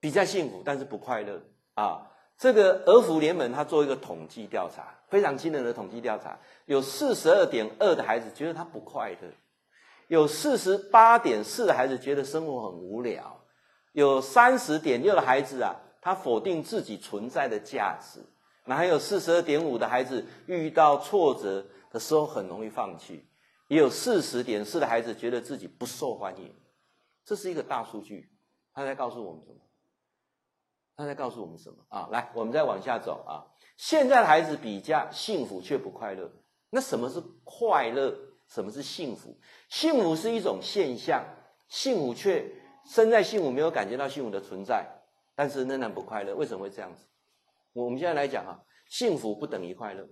[0.00, 1.40] 比较幸福，但是不快乐
[1.74, 2.10] 啊。
[2.36, 9.28] 这个儿福联盟他做一个统计调查，非常惊人的统计调查，有四十二点二的孩子觉得他不快乐，
[10.08, 13.40] 有四十八点四的孩子觉得生活很无聊，
[13.92, 18.20] 有三十点六的孩子啊，他否定自己存在的价值，
[18.64, 23.24] 那还有四十二点五的孩子遇到挫折的时候很容易放弃，
[23.68, 26.52] 也有四十点四的孩子觉得自己不受欢迎。
[27.24, 28.28] 这是一个大数据，
[28.74, 29.60] 他在告诉我们什么？
[30.96, 32.08] 他在告诉我们什么啊？
[32.12, 33.44] 来，我们再往下走啊。
[33.76, 36.30] 现在的孩子比较幸福却不快乐，
[36.70, 38.16] 那什么是快乐？
[38.46, 39.36] 什么是幸福？
[39.68, 41.24] 幸福是一种现象，
[41.68, 42.48] 幸福却
[42.86, 44.86] 身在幸福，没有感觉到幸福的存在，
[45.34, 46.34] 但是仍然不快乐。
[46.34, 47.06] 为什么会这样子？
[47.72, 50.06] 我们现在来讲啊，幸福不等于快乐。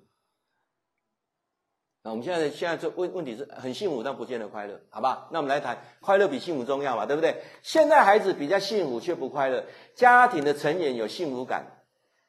[2.04, 5.28] 那我们现在现在这问问题是很幸福，但不见得快乐，好吧？
[5.30, 7.42] 那我们来谈快乐比幸福重要嘛，对不对？
[7.62, 11.64] 现在孩子比较幸福却不快乐，家庭的成员有幸福感，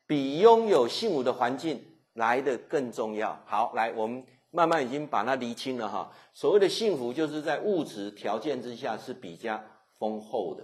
[0.06, 1.84] 比拥有幸福的环境
[2.14, 3.42] 来得更重要。
[3.48, 6.12] 好，来，我们慢慢已经把它厘清了哈。
[6.36, 9.60] 所谓的幸福，就是在物质条件之下是比较
[9.98, 10.64] 丰厚的。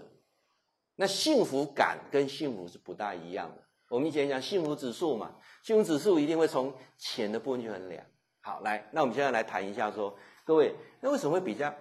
[0.96, 3.64] 那幸福感跟幸福是不大一样的。
[3.90, 5.32] 我们以前讲幸福指数嘛，
[5.64, 8.06] 幸福指数一定会从浅的部分去衡量。
[8.42, 11.74] 好，来，那我们现在来谈一下说，各位，那为什么会比较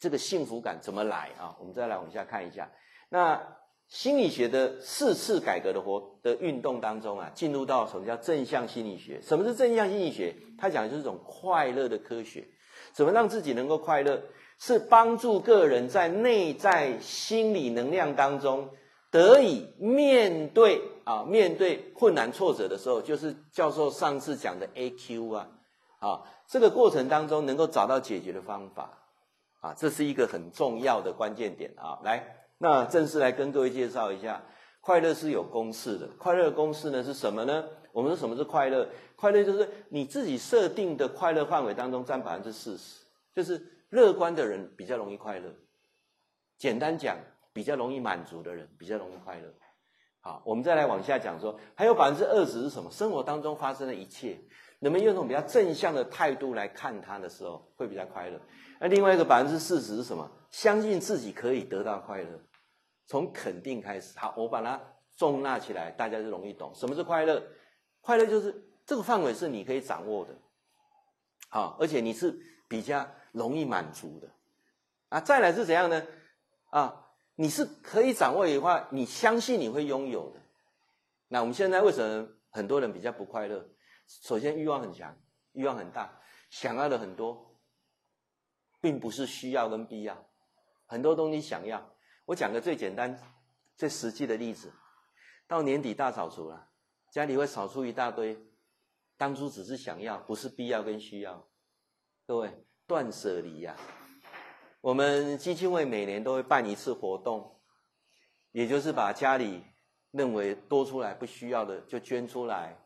[0.00, 1.56] 这个幸福感怎么来啊？
[1.60, 2.70] 我们再来往下看一下。
[3.08, 3.40] 那
[3.86, 9.22] 心理学的四次改革的活的运动当中啊，进入到什么叫正向心理学？
[9.22, 10.34] 什么是正向心理学？
[10.58, 12.44] 它讲的就是一种快乐的科学，
[12.92, 14.20] 怎么让自己能够快乐？
[14.58, 18.70] 是帮助个人在内在心理能量当中
[19.10, 20.82] 得以面对。
[21.08, 25.48] 啊，面对困难挫折的时候，就是教授上次讲的 AQ 啊，
[26.00, 28.90] 啊，这个过程当中能够找到解决的方法，
[29.60, 31.98] 啊，这是一个很重要的关键点啊。
[32.04, 34.44] 来，那正式来跟各位介绍一下，
[34.82, 36.06] 快乐是有公式的。
[36.18, 37.64] 快乐公式呢是什么呢？
[37.92, 38.86] 我们说什么是快乐？
[39.16, 43.02] 快乐就是你自己设定的快乐范围当中占百分之四十，
[43.34, 45.50] 就是乐观的人比较容易快乐。
[46.58, 47.16] 简单讲，
[47.54, 49.50] 比较容易满足的人比较容易快乐。
[50.28, 52.90] 好，我们再来往下讲说，还有百分之二十是什么？
[52.90, 54.38] 生活当中发生的一切，
[54.78, 58.38] 人们用一种比较正向的态度来看它的时候，会比较快乐。
[58.78, 60.30] 那另外一个百分之四十是什么？
[60.50, 62.38] 相信自己可以得到快乐，
[63.06, 64.18] 从肯定开始。
[64.18, 64.78] 好，我把它
[65.16, 66.70] 重纳起来，大家就容易懂。
[66.74, 67.42] 什么是快乐？
[68.02, 70.34] 快乐就是这个范围是你可以掌握的，
[71.48, 72.38] 好，而且你是
[72.68, 74.28] 比较容易满足的。
[75.08, 76.06] 啊，再来是怎样呢？
[76.68, 77.06] 啊。
[77.40, 80.40] 你是可以掌握的话，你相信你会拥有的。
[81.28, 83.64] 那我们现在为什么很多人比较不快乐？
[84.08, 85.16] 首先欲望很强，
[85.52, 86.20] 欲望很大，
[86.50, 87.56] 想要的很多，
[88.80, 90.28] 并不是需要跟必要。
[90.86, 93.16] 很多东西想要，我讲个最简单、
[93.76, 94.72] 最实际的例子：
[95.46, 96.68] 到年底大扫除了，
[97.12, 98.36] 家里会扫出一大堆，
[99.16, 101.48] 当初只是想要，不是必要跟需要。
[102.26, 103.76] 各位，断舍离呀。
[104.80, 107.60] 我们基金会每年都会办一次活动，
[108.52, 109.64] 也就是把家里
[110.12, 112.78] 认为多出来不需要的就捐出来。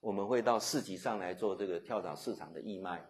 [0.00, 3.08] 我们会到市集上来做这个跳蚤市场的义卖，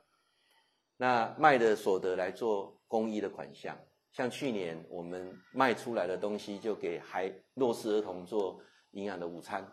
[0.97, 3.77] 那卖的所得来做公益的款项。
[4.13, 9.67] 像去年我们卖出来的东西，就给孩弱势儿童做营养的午餐。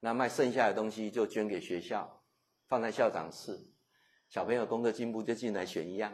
[0.00, 2.22] 那卖剩下的东西就捐给学校，
[2.68, 3.56] 放在校长室，
[4.30, 6.10] 小朋友功课进步就进来选一样。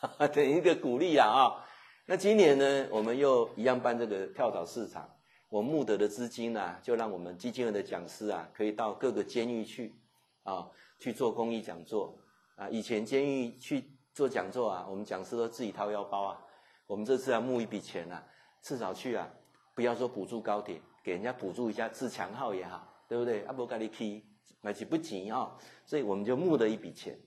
[0.32, 1.64] 等于一个鼓励啦啊！
[2.06, 5.08] 那今年呢，我们又一样办这个跳蚤市场。
[5.50, 9.94] 我募得的资金啊，就让我们基金会的讲师啊，可以到各个监狱去
[10.42, 12.18] 啊，去做公益讲座
[12.56, 12.68] 啊。
[12.68, 16.38] 以前监狱去做讲座啊，我们讲师都自己掏腰包啊。
[16.86, 18.22] 我们这次要募一笔钱啊，
[18.62, 19.28] 至少去啊，
[19.74, 23.42] 不要说补助高铁，给人家补助一下自强号也好，对不对？
[23.44, 24.22] 阿伯咖喱 K
[24.60, 25.56] 买起不急啊，
[25.86, 27.18] 所以我们就募得一笔钱。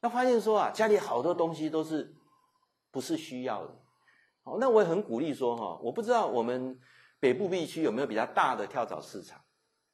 [0.00, 2.14] 他发现说啊，家里好多东西都是
[2.90, 3.74] 不是需要的。
[4.42, 6.78] 好，那我也很鼓励说哈，我不知道我们
[7.18, 9.40] 北部地区有没有比较大的跳蚤市场。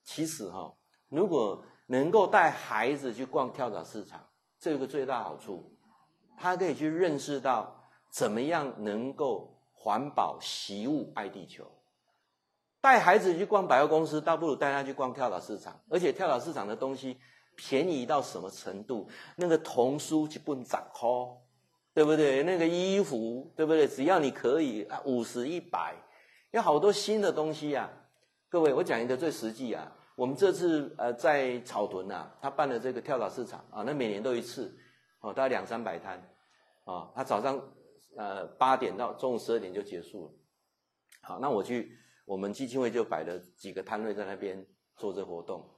[0.05, 0.75] 其实哈，
[1.09, 5.75] 如果能够带孩子去逛跳蚤市场，这个最大好处，
[6.37, 11.65] 他可以去认识到怎么样能够环保、习物、爱地球。
[12.81, 17.19] 带孩子去逛百货公司，倒不如带他去逛跳蚤市场，而且跳蚤市场的东西。
[17.57, 19.09] 便宜到什么程度？
[19.37, 21.09] 那个童书一本十块，
[21.95, 22.43] 对不对？
[22.43, 23.87] 那个衣服，对不对？
[23.87, 25.95] 只要你可以啊，五十、一百，
[26.51, 27.91] 有好多新的东西啊！
[28.49, 34.77] 各位，我讲一个最实际啊，我们这次呃在草屯啊，他办了这个跳蚤市场啊，那每年都一次，
[35.21, 36.19] 哦，大概两三百摊，
[36.85, 37.61] 啊，他早上
[38.17, 40.33] 呃八点到中午十二点就结束了，
[41.23, 45.69] 好，那我去我们基金会就摆了几个摊位在那边做这活动。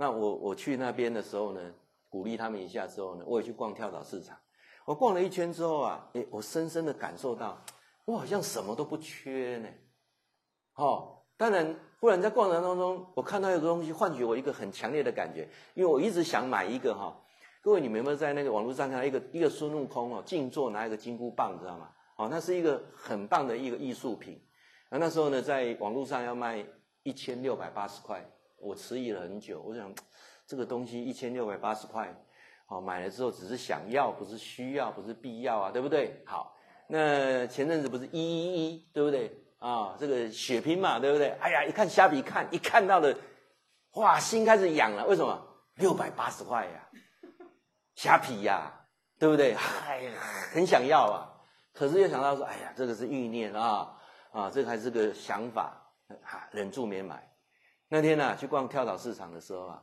[0.00, 1.60] 那我我去那边的时候呢，
[2.08, 4.34] 鼓励他们一下之后呢，我也去逛跳蚤市场。
[4.86, 7.62] 我逛了一圈之后啊，诶，我深深的感受到，
[8.06, 9.68] 我好像什么都不缺呢。
[10.76, 17.14] 哦，当然，忽然在逛程当中，我看到一个东西，唤起我一个很强烈的感觉，因为我一直想买一个哈。
[17.60, 21.90] 各位，你们有没有在那个网络上看到一个一个孙悟空哦，静坐拿一个金箍棒，知道吗？
[22.16, 24.42] 哦，那是一个很棒的一个艺术品。
[24.88, 26.64] 那那时候呢，在网络上要卖
[27.02, 28.26] 一千六百八十块，
[28.60, 29.92] 我迟疑了很久，我想
[30.46, 32.14] 这个东西一千六百八十块，
[32.68, 36.22] 哦，买了之后只是想要，不是需要，不是必要啊，对不对？
[36.26, 36.54] 好，
[36.86, 39.34] 那前阵子不是一一一，对不对？
[39.58, 41.30] 啊，这个血拼嘛，对不对？
[41.40, 43.16] 哎呀，一看虾皮看，一看到的，
[43.92, 45.06] 哇，心开始痒了。
[45.06, 45.46] 为什么？
[45.76, 46.88] 六百八十块呀，
[47.94, 48.86] 虾皮呀，
[49.18, 49.54] 对不对？
[49.86, 50.12] 哎呀，
[50.52, 51.28] 很想要啊。
[51.72, 53.96] 可是又想到说，哎呀，这个是欲念啊，
[54.32, 55.74] 啊，这个还是个想法，
[56.22, 57.29] 哈，忍住没买。
[57.90, 59.82] 那天呢、啊，去逛跳蚤市场的时候啊，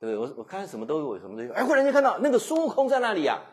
[0.00, 0.34] 对不对？
[0.34, 1.52] 我我看什么都有，什么都有。
[1.52, 3.44] 哎，忽然间看到那个孙悟空在那里呀、啊，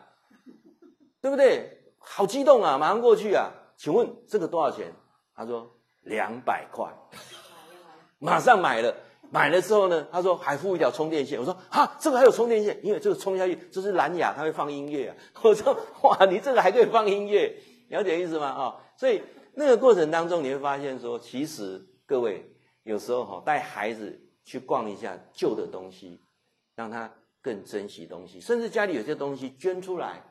[1.20, 1.92] 对不对？
[1.98, 3.50] 好激动啊，马上过去啊。
[3.76, 4.92] 请问这个多少钱？
[5.36, 6.92] 他说两百块，
[8.18, 8.94] 马上买了。
[9.32, 11.38] 买了之后呢，他说还附一条充电线。
[11.38, 15.16] 我说哈，这个还有充电线，因为这个充下去这是蓝牙，它会放音乐啊。
[15.42, 17.54] 我说哇，你这个还可以放音乐，
[17.90, 18.46] 了解意思吗？
[18.48, 19.22] 啊，所以
[19.54, 22.44] 那个过程当中你会发现说，其实各位
[22.82, 26.20] 有时候哈带孩子去逛一下旧的东西，
[26.74, 27.12] 让他
[27.42, 30.22] 更珍惜东西，甚至家里有些东西捐出来，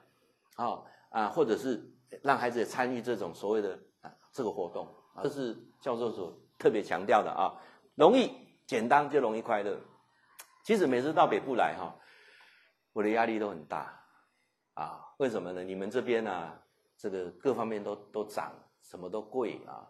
[0.55, 4.87] 啊啊，或者是让孩子也参与这种所谓的啊这个活动。
[5.21, 7.53] 这是教授所特别强调的啊，
[7.95, 8.31] 容易
[8.65, 9.77] 简单就容易快乐。
[10.63, 11.93] 其实每次到北部来哈，
[12.93, 14.01] 我的压力都很大
[14.75, 15.05] 啊。
[15.17, 15.63] 为什么呢？
[15.63, 16.57] 你们这边啊，
[16.95, 19.85] 这个各方面都都涨，什么都贵啊。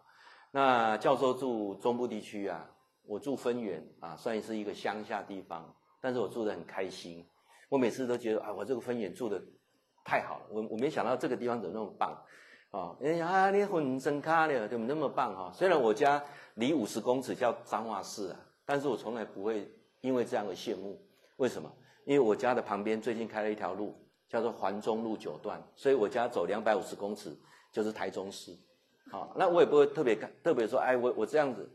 [0.50, 2.68] 那教授住中部地区啊，
[3.04, 7.24] 我住分园啊，算是一个乡下地方，但是我住得很开心。
[7.68, 9.40] 我每次都觉得啊，我这个分园住得
[10.04, 10.46] 太好了。
[10.50, 12.20] 我我没想到这个地方怎么那么棒。
[12.70, 15.52] 啊，哎呀，你混真卡了，怎么那么棒哈？
[15.52, 16.22] 虽然我家
[16.54, 19.68] 离五十公尺叫彰化市啊，但是我从来不会
[20.00, 21.00] 因为这样的羡慕。
[21.36, 21.72] 为什么？
[22.04, 23.94] 因为我家的旁边最近开了一条路，
[24.28, 27.36] 叫做环中路九段，所以我家走两百五十公尺
[27.72, 28.56] 就是台中市。
[29.10, 31.68] 好，那我也不会特别看特别说，哎，我我这样子，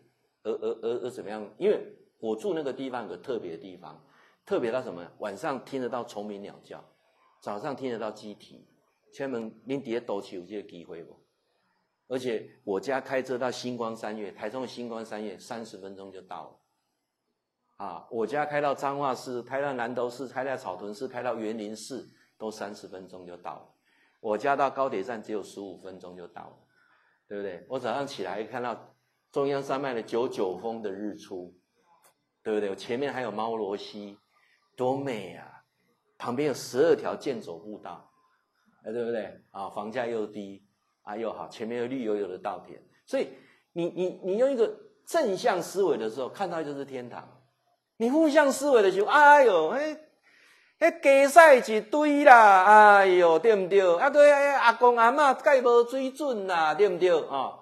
[0.44, 1.46] 而而而而怎么样？
[1.58, 1.80] 因为
[2.20, 4.02] 我住那个地方有个特别的地方，
[4.46, 5.06] 特别到什么？
[5.20, 6.84] 晚上听得到虫鸣鸟叫，
[7.42, 8.66] 早上听得到鸡啼。
[9.14, 11.18] 千门您底下都有这个机会不？
[12.08, 17.86] 而且我家开车到新光三月，台中的新光三月三十分钟就到了。
[17.86, 23.70] 啊，我家开到彰化市，开到南投市，开到草屯市，开到园林市，都三十分钟就到了。
[24.20, 26.58] 我家到高铁站只有十五分钟就到了，
[27.28, 27.66] 对不对？
[27.70, 28.96] 我早上起来看到
[29.32, 31.54] 中央山脉的九九峰的日出，
[32.44, 32.76] 对不对？
[32.76, 34.18] 前面还有猫罗溪，
[34.76, 35.64] 多美啊！
[36.18, 38.12] 旁边有十二条健走步道。
[38.86, 39.42] 哎，对不对？
[39.52, 40.64] 啊，房价又低，
[41.02, 43.30] 啊又好，前面有绿油油的稻田，所以
[43.74, 44.72] 你你你用一个
[45.06, 47.24] 正向思维的时候，看到就是天堂；
[47.98, 49.98] 你负向思维的时候，哎呦，哎，
[50.86, 52.64] 哎，鸡屎一堆啦，
[53.00, 53.82] 哎呦，对不对？
[53.98, 57.10] 啊，对，阿公阿嬷盖无水准啦，对不对？
[57.28, 57.58] 啊，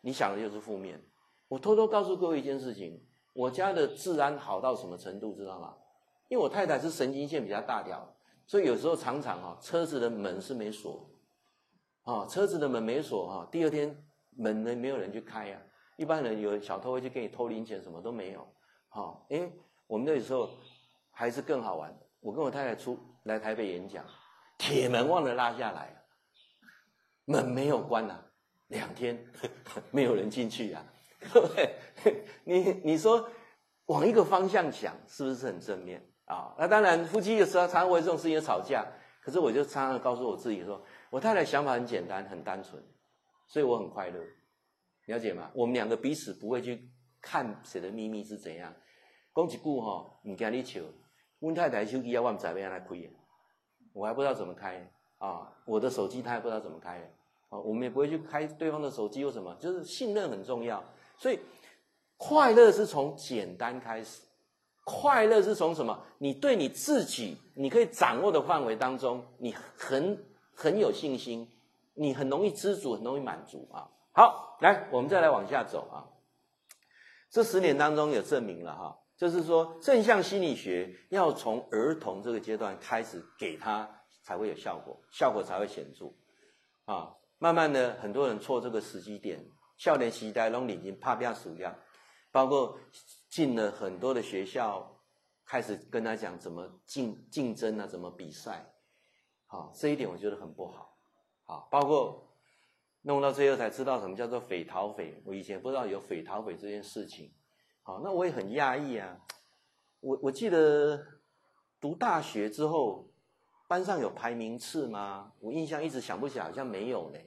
[0.00, 1.02] 你想的就是负面。
[1.48, 5.74] 我偷偷告诉各位一件事情，我家的治安好到什么程度，知道吗？
[6.28, 8.14] 因为我太太是神经线比较大条。
[8.46, 11.10] 所以有时候常常哈，车子的门是没锁，
[12.04, 13.92] 啊，车子的门没锁哈，第二天
[14.36, 15.60] 门呢没有人去开呀。
[15.96, 18.46] 一般人有小偷会去给你偷零钱，什么都没有，
[18.88, 19.52] 哈，诶，
[19.88, 20.48] 我们那时候
[21.10, 21.92] 还是更好玩。
[22.28, 24.04] 我跟我太太出来台北演讲，
[24.58, 25.96] 铁门忘了拉下来，
[27.24, 28.22] 门没有关啊，
[28.66, 29.18] 两天
[29.90, 30.84] 没有人进去啊，
[31.32, 31.74] 对不对？
[32.44, 33.26] 你你说
[33.86, 36.06] 往一个方向想，是不是很正面？
[36.26, 38.86] 啊，那当然，夫妻有时候常常为这种事情吵架。
[39.22, 42.82] 可是我就常常告诉我自己说，我太太想法很简单，很单纯，
[43.46, 44.20] 所以我很快乐，
[45.06, 45.50] 了解吗？
[45.54, 46.90] 我们两个彼此不会去
[47.22, 48.74] 看谁的秘密是怎样。
[49.34, 50.82] 讲一句哈，你跟你求，
[51.40, 53.10] 问太太手机要我们怎么样来开，
[53.92, 55.52] 我还不知道怎么开啊。
[55.64, 56.98] 我的手机他还不知道怎么开
[57.48, 57.58] 啊。
[57.58, 59.54] 我们也不会去开对方的手机，为什么？
[59.60, 60.82] 就是信任很重要。
[61.16, 61.38] 所以
[62.16, 64.22] 快乐是从简单开始。
[64.84, 66.02] 快乐是从什么？
[66.16, 70.18] 你对你自己，你可以掌握的范围当中，你很
[70.54, 71.46] 很有信心，
[71.92, 73.86] 你很容易知足，很容易满足啊。
[74.12, 76.08] 好，来，我们再来往下走啊。
[77.30, 83.86] 这十年当中有证明了哈，就是说正向心理学要从儿童这个阶段开始给他，
[84.22, 86.06] 才会有效果，效果才会显著。
[86.86, 87.14] 啊。
[87.40, 91.72] 慢慢的，很多人错这个时机点，少年时代拢已经拍拼输掉，
[92.32, 92.76] 包括
[93.30, 95.00] 进了很多的学校，
[95.46, 98.66] 开始跟他讲怎么竞竞争啊，怎么比赛，
[99.46, 100.98] 好，这一点我觉得很不好，
[101.44, 102.28] 好，包括
[103.02, 107.32] 弄到最后才知道什么叫做匪逃匪，我以前不知道有匪逃匪这件事情，
[107.88, 109.18] 好，那我也很讶异啊，
[110.00, 111.02] 我我记得
[111.80, 113.08] 读大学之后，
[113.66, 115.32] 班上有排名次吗？
[115.40, 117.18] 我印象一直想不起来，好像没有呢。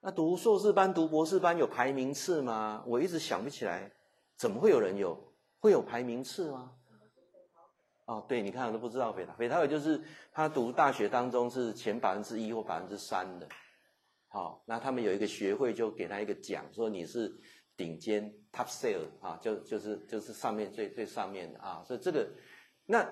[0.00, 2.82] 那读硕士班、读博士班有排名次吗？
[2.88, 3.88] 我一直想不起来，
[4.36, 5.16] 怎么会有人有
[5.60, 6.72] 会有排名次吗？
[8.06, 13.48] 哦，对，你看我都不知道，北大，北大也就是他读大学当中是前百分之一或百分之三的，
[14.26, 17.32] 好，那他们有一个学会就给他一个奖，说你是
[17.76, 22.26] 顶尖 top sale 啊，就就是就是上面最最上面的啊，所以这个
[22.86, 23.06] 那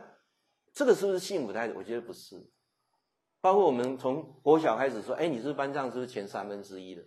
[0.72, 1.72] 这个是不是幸福的？
[1.76, 2.51] 我觉得不是。
[3.40, 7.03] 包括我们从国小开始说，哎，你是班上是不是前三分之一的？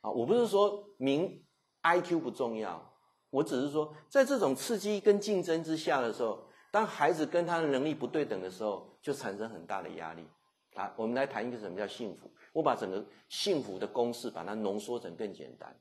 [0.00, 1.46] 啊，我不是说名
[1.84, 2.92] IQ 不重要，
[3.30, 10.26] 我只是说，在这种刺激跟竞争之下的时候，当孩子跟他的能力不对等的时候，就产生很大的压力。
[10.74, 12.28] 啊，我们来谈一个什么叫幸福？
[12.52, 15.80] 我把整个幸福的公式把它浓缩成更简单。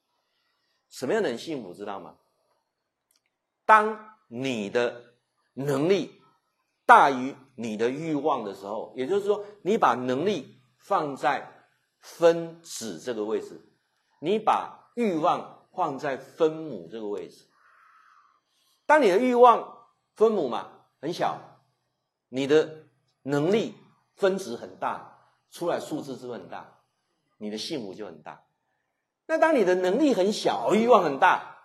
[0.92, 2.18] 什么样的人幸福，知道吗？
[3.66, 5.16] 当你的
[5.54, 6.20] 能力。
[6.84, 11.70] 大于你的欲望的时候，也就是说，你把能力放在
[12.02, 13.62] 分子这个位置，
[14.20, 17.46] 你把欲望放在分母这个位置。
[18.86, 20.70] 当你的欲望分母嘛
[21.00, 21.40] 很小，
[22.28, 22.88] 你的
[23.22, 23.74] 能力
[24.16, 25.18] 分子很大，
[25.50, 26.78] 出来数字是不是很大？
[27.38, 28.44] 你的幸福就很大。
[29.28, 31.58] 那当你的能力很小，欲望很大，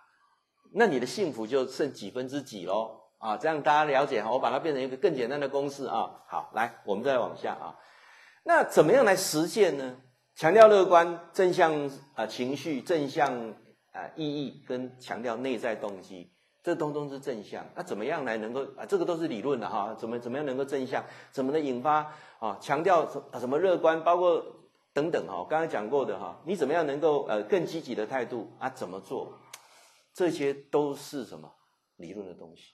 [0.73, 3.01] 那你的幸福就剩几分之几喽？
[3.19, 6.11] 啊，这样大家了解哈，我把它变成一个更简单的公式啊。
[6.29, 7.75] 好，来，我们再往下啊。
[8.43, 9.97] 那怎么样来实现呢？
[10.35, 13.33] 强调乐观、正向啊情绪、正向
[13.91, 16.31] 啊意义，跟强调内在动机，
[16.63, 17.65] 这通通是正向。
[17.75, 18.85] 那怎么样来能够啊？
[18.87, 19.95] 这个都是理论的哈。
[19.97, 21.03] 怎么怎么样能够正向？
[21.31, 22.55] 怎么能引发啊？
[22.61, 24.03] 强调什什么乐观？
[24.03, 24.45] 包括
[24.97, 26.41] 等等哈，刚才讲过的哈。
[26.43, 28.67] 你怎么样能够呃更积极的态度啊？
[28.71, 29.31] 怎么做？
[30.11, 31.53] 这些都是什么
[31.97, 32.73] 理论的东西。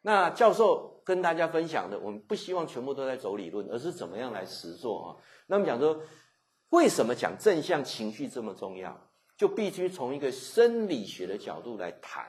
[0.00, 5.16] 那教授跟大家分享的，我们不希望全部都在走理论，而是怎么样来实做啊？
[5.46, 6.00] 那么讲说，
[6.70, 8.98] 为什么讲正向情绪这么重要？
[9.36, 12.24] 就必须从一个生理学的角度来谈。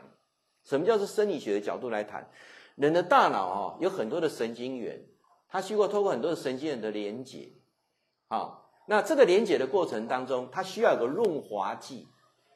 [0.66, 2.30] 什么叫做生理学的角度来谈？
[2.76, 5.02] 人的大脑啊，有很多的神经元，
[5.48, 7.54] 它需要透过很多的神经元的连接。
[8.28, 8.59] 啊，
[8.90, 12.08] 那这个连接的过程当中，它需要有个润滑剂。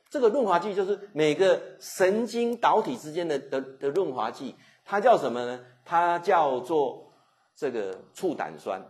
[0.10, 4.56] 这个润滑剂就是每个神经导体之间的的的润滑剂。
[4.84, 5.64] 它叫什么呢？
[5.86, 7.14] 它叫做
[7.56, 8.82] 这个促胆酸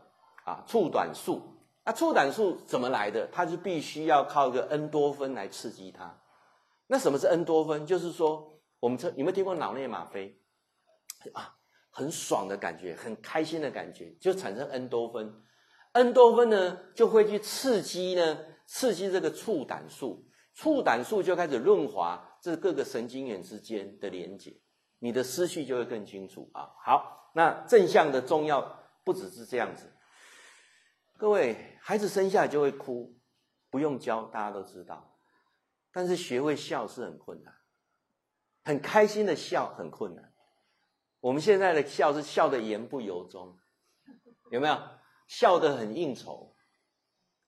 [0.46, 1.42] 啊，促胆素。
[1.84, 3.28] 那促胆素怎么来的？
[3.30, 6.18] 它就必须要靠一个恩多酚来刺激它。
[6.88, 7.86] 那什么是恩多酚？
[7.86, 10.40] 就是说，我们这有没有听过脑内吗啡
[11.34, 11.54] 啊？
[11.92, 15.30] 很爽的感觉，很开心的感觉，就产生恩多酚。
[15.94, 24.60] 恩多芬呢，就会去刺激呢，刺激这个促胆素，促胆素就开始润滑这各个神经元之间的连接。
[25.00, 26.72] 你的思绪就会更清楚啊！
[26.86, 28.62] 好，那正向的重要
[29.04, 29.94] 不只是这样子。
[31.18, 33.14] 各位，孩子生下来就会哭，
[33.70, 35.14] 不用教，大家都知道。
[35.92, 37.54] 但是学会笑是很困难，
[38.64, 40.34] 很开心的笑很困难。
[41.20, 43.60] 我们现在的笑是笑得言不由衷，
[44.52, 44.78] 有没有？
[45.34, 46.54] 笑得很应酬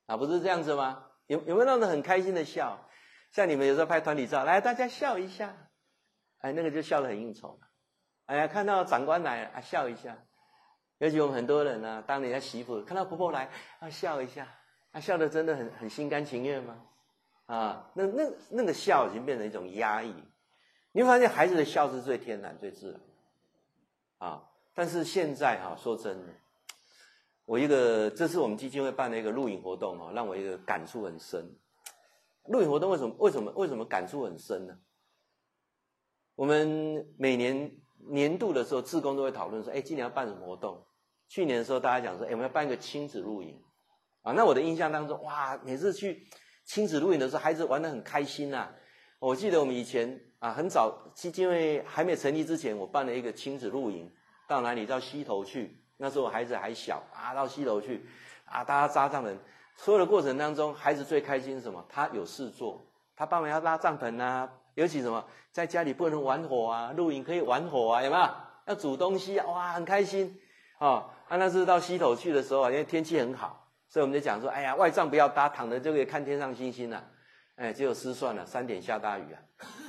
[0.07, 0.17] 啊？
[0.17, 1.05] 不是这样子吗？
[1.27, 2.89] 有有没有那种很开心的笑？
[3.31, 5.55] 像你们有时候拍团体照，来大家笑一下。
[6.39, 7.59] 哎，那个就笑得很应酬。
[8.25, 10.17] 哎呀，看到长官来啊，笑一下。
[10.97, 14.47] 尤其我们很多人呢、啊，当人家媳妇看到婆婆来啊，笑一下。
[14.91, 16.81] 啊，笑得真的很很心甘情愿吗？
[17.45, 20.11] 啊，那那那个笑已经变成一种压抑。
[20.91, 22.99] 你会发现孩子的笑是最天然、最自然。
[24.17, 26.33] 啊，但是现在哈、啊，说真的，
[27.45, 31.57] 我一个这是我们基金会办的一个录影活动哦，让我一个感触很深。
[32.47, 34.77] 录影活动为什么为什么为什么感触很深呢？
[36.35, 37.71] 我们每年
[38.09, 40.85] 年度的时候，志工都会讨论说：“哎，今年要办什么活动？”
[41.29, 43.59] 去年的时候，大家讲说：“哎，我们要办一个亲子露营。”
[44.21, 46.27] 啊，那我的印象当中，哇，每次去
[46.65, 48.73] 亲子露营的时候，孩子玩得很开心呐。
[49.19, 54.11] 我记得我们以前啊，很早基金会还没成立之前，我办了一个亲子露营，
[54.47, 54.85] 到哪里？
[54.85, 55.84] 到溪头去。
[55.97, 58.05] 那时候孩子还小啊，到西头去
[58.45, 59.35] 啊，大家扎帐篷。
[59.75, 61.85] 所有的过程当中，孩子最开心是什么？
[61.89, 62.85] 他有事做，
[63.15, 64.49] 他帮忙要拉帐篷啊。
[64.75, 68.29] 尤其什么，在家里不能玩火啊，露营可以玩火啊，有没有？
[68.65, 70.37] 要煮东西啊，哇，很开心
[70.79, 71.05] 啊！
[71.29, 77.01] 啊，那是到西头去的时候啊，因为天气很好，所以我们就讲说，哎呀，外帐不要搭，躺着就可以看天上星星了。
[77.55, 79.39] 哎，结果失算了，三点下大雨啊，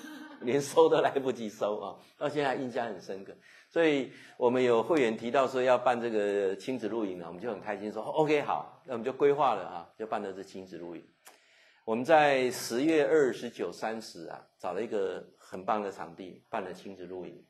[0.42, 3.32] 连收都来不及收啊，到现在印象很深刻。
[3.76, 11.06] 所以我们有会员提到说要办这个亲子露营啊，我们就很开心说 OK 好，那我们就规划了啊，就办的是亲子露营。
[11.84, 17.44] 我们在十月二十九、三十啊，找了一个很棒的场地，办了亲子露营。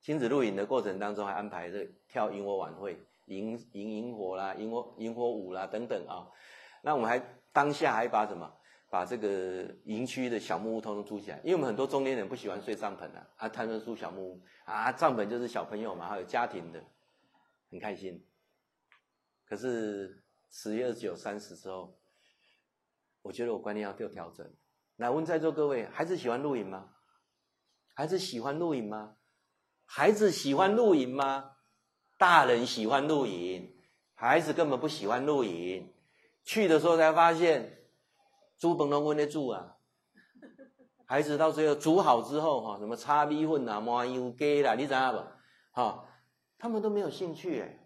[0.00, 6.26] 亲子露营的过程当中，还安排这跳萤火晚会、迎迎萤火啦、萤火萤火舞啦等等啊。
[6.80, 8.50] 那我们还当下还把什么？
[8.92, 16.84] 把这个营区的小木屋通通租起来，因为我们很多中年人不喜欢睡帐篷啊，啊，他们住小木屋啊，帐篷就是小朋友嘛，还有家庭的，
[17.70, 18.22] 很开心。
[19.46, 21.98] 可是十月二十九、三十之后，
[23.22, 24.46] 我觉得我观念要做调整。
[24.96, 26.90] 来问在座各位，孩子喜欢露营吗？
[27.94, 29.16] 孩子喜欢露营吗？
[29.86, 31.52] 孩子喜欢露营吗？
[32.18, 33.74] 大人喜欢露营，
[34.12, 35.94] 孩子根本不喜欢露营。
[36.44, 37.78] 去的时候才发现。
[38.62, 39.74] 煮饭都温得煮啊，
[41.04, 45.18] 孩子到最后煮好之后哈，什么炒米粉啊、麻油鸡啦，你知道不？
[45.72, 46.04] 哈，
[46.60, 47.80] 他们都没有兴趣诶。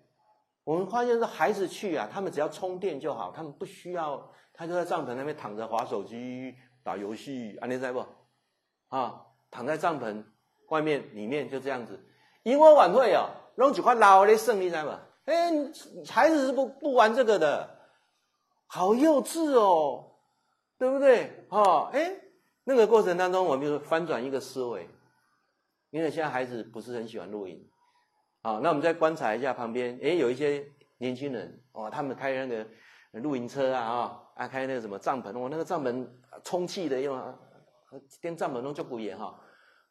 [0.64, 6.54] 我们发现说孩子去啊，他们只要充电就好，他们不需要，他就在帐篷那边躺着滑手机、
[6.84, 8.04] 打游戏，啊，你知道不？
[8.94, 10.22] 啊，躺在帐篷
[10.68, 11.98] 外面、里面就这样子。
[12.42, 14.90] 萤火晚会哦，弄几块老的剩，你知道不？
[15.24, 15.50] 哎，
[16.06, 17.78] 孩子是不不玩这个的，
[18.66, 20.12] 好幼稚哦。
[20.78, 21.46] 对不对？
[21.48, 22.14] 哦，哎，
[22.64, 24.88] 那个过程当中，我们就翻转一个思维，
[25.90, 27.66] 因为现在孩子不是很喜欢露营，
[28.42, 30.66] 好，那我们再观察一下旁边，哎，有一些
[30.98, 32.68] 年轻人哦，他们开那个
[33.20, 36.06] 露营车啊，啊，开那个什么帐篷，哦，那个帐篷
[36.44, 37.16] 充气的用，
[38.20, 39.40] 跟帐篷都就不一样哈，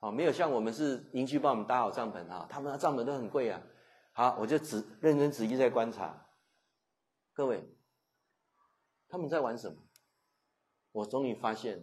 [0.02, 3.60] 哦，没有像我们是营区帮我们搭好帐篷啊，他们的帐篷都很贵啊，
[4.14, 6.28] 好，我就仔认真仔细在观察，
[7.34, 7.68] 各位，
[9.10, 9.76] 他们在玩什么？
[10.96, 11.78] 我终于发现，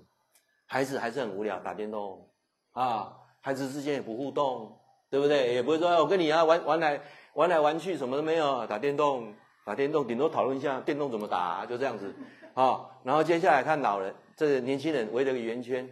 [0.64, 2.26] 孩子还是很无聊，打电动
[2.72, 5.52] 啊，孩子之间也不互动，对不对？
[5.52, 6.98] 也不会说，我跟你啊玩玩来
[7.34, 9.34] 玩来玩去，什么都没有，打电动，
[9.66, 12.14] 打电动，顶多讨论一下电动怎么打，就这样子
[12.54, 12.88] 啊。
[13.04, 15.86] 然后接下来看老人，这个年轻人围了个圆圈，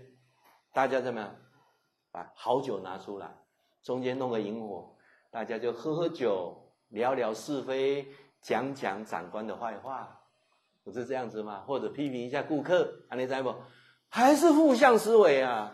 [0.73, 1.37] 大家怎么样？
[2.11, 3.31] 把好酒拿出来，
[3.83, 4.97] 中间弄个萤火，
[5.31, 6.57] 大家就喝喝酒，
[6.89, 8.09] 聊聊是非，
[8.41, 10.20] 讲讲长官的坏话。
[10.85, 11.62] 不是这样子吗？
[11.66, 13.55] 或者批评一下顾客，啊，你知不？
[14.09, 15.72] 还是负向思维啊？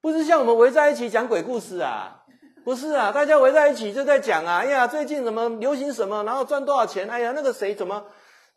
[0.00, 2.24] 不是像我们围在一起讲鬼故事啊？
[2.64, 7.08] 不是啊，大家围在一起就在讲啊，哎呀，最近怎么流行什么，然后赚多少钱？
[7.08, 8.04] 哎呀，那个谁怎么，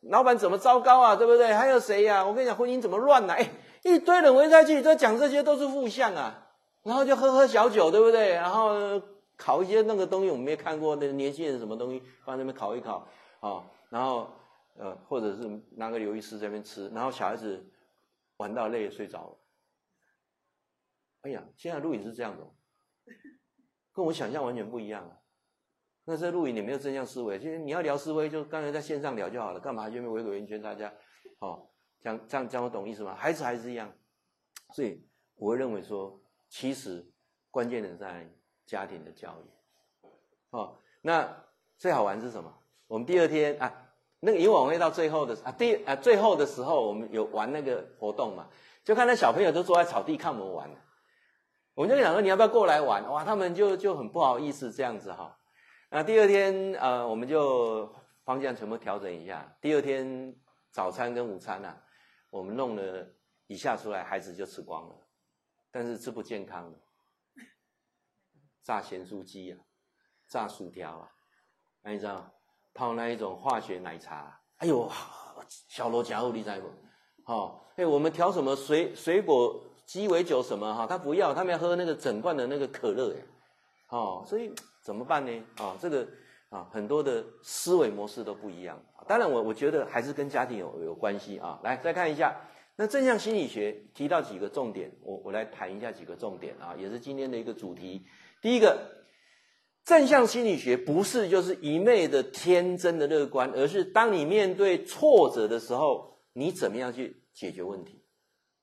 [0.01, 1.15] 老板怎么糟糕啊？
[1.15, 1.53] 对不对？
[1.53, 2.25] 还有谁呀？
[2.25, 3.33] 我跟你讲，婚姻怎么乱啊？
[3.33, 3.49] 哎，
[3.83, 6.47] 一堆人围在一起在讲这些都是负向啊，
[6.83, 8.33] 然后就喝喝小酒，对不对？
[8.33, 8.99] 然后
[9.37, 13.07] 烤一些那个东西，我们没看过那个年轻人什么东西放在那边烤一烤，
[13.39, 14.27] 啊，然后。
[14.75, 17.71] 呃，或者是拿个鱿鱼丝在那边吃，然后小孩子
[18.37, 19.37] 玩到累睡着了。
[21.21, 22.43] 哎呀，现在录影是这样的，
[23.91, 25.17] 跟我想象完全不一样啊。
[26.05, 30.91] 那在录影你没有正向思维，其实你要聊思维，就刚才在线上聊就好了，干嘛就围个圆圈大家？
[31.39, 31.69] 哦，
[31.99, 33.13] 这样这样这样我懂意思吗？
[33.13, 33.93] 孩子还是一样，
[34.73, 36.19] 所以我会认为说，
[36.49, 37.05] 其实
[37.51, 38.27] 关键的在
[38.65, 40.07] 家庭的教育。
[40.51, 41.45] 哦，那
[41.77, 42.63] 最好玩是什么？
[42.87, 43.89] 我们第二天啊。
[44.23, 48.47] 那个萤火晚会到最后的啊，第啊最后的时候，我们有玩那个活动嘛，
[48.83, 50.69] 就看那小朋友都坐在草地看我们玩，
[51.73, 53.03] 我们就想说你要不要过来玩？
[53.09, 55.35] 哇，他们就就很不好意思这样子哈。
[55.89, 57.91] 那第二天呃，我们就
[58.23, 59.57] 方向全部调整一下。
[59.59, 60.35] 第二天
[60.69, 61.81] 早餐跟午餐啊，
[62.29, 63.07] 我们弄了
[63.47, 64.95] 一下出来，孩子就吃光了，
[65.71, 66.79] 但是吃不健康的，
[68.61, 69.57] 炸咸酥鸡啊，
[70.27, 71.09] 炸薯条啊，
[71.81, 72.31] 那你知道？
[72.73, 74.89] 泡那一种化学奶茶，哎呦，
[75.67, 76.67] 小罗家伙你在不？
[77.23, 80.87] 好，哎，我们调什么水水果鸡尾酒什么哈？
[80.87, 83.23] 他不要，他们要喝那个整罐的那个可乐哎，
[83.89, 84.53] 哦，所以
[84.83, 85.43] 怎么办呢？
[85.57, 86.07] 啊，这个
[86.49, 88.81] 啊，很多的思维模式都不一样。
[89.07, 91.59] 当然我，我我觉得还是跟家庭有有关系啊。
[91.63, 92.35] 来，再看一下，
[92.77, 98.05] 那正向心理学提到几个重点，我我来谈一下几个重点啊，也是今天的一个主题。
[98.41, 99.00] 第一个。
[99.83, 108.05] 正向心理学不是就是一昧的天真的乐观，而是当你面对挫折的时候，你怎么样去解决问题？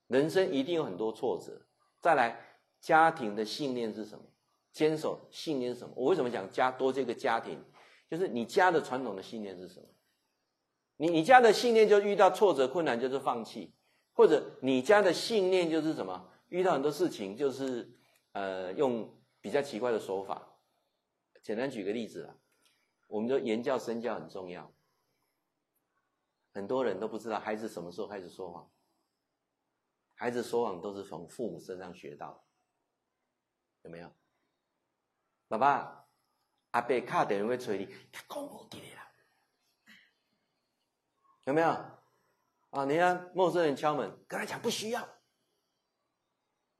[0.06, 1.60] 人生一定有很多挫折。
[2.00, 2.40] 再来，
[2.80, 4.24] 家庭的信念是什么？
[4.72, 5.92] 坚守信念是什么？
[5.96, 7.62] 我为什么讲家多这个家庭？
[8.08, 9.86] 就是你家的传统的信念是什么？
[10.96, 13.74] 你你家的信念就遇到挫折困难就是放弃，
[14.12, 16.30] 或者你家的信念就是什么？
[16.48, 17.90] 遇到很多事情就是
[18.32, 20.47] 呃用比较奇怪的手法。
[21.48, 22.36] 简单举个例子啊，
[23.06, 24.70] 我们说言教身教很重要，
[26.52, 28.70] 很多人都不知道孩子什么时候开始说谎，
[30.14, 32.44] 孩子说谎都是从父母身上学到的，
[33.84, 34.14] 有没有？
[35.48, 36.06] 爸爸，
[36.72, 39.10] 阿伯卡电话催你，他讲无的啦，
[41.44, 41.68] 有没有？
[41.70, 45.02] 啊，你看陌生人敲门，跟他讲不需要，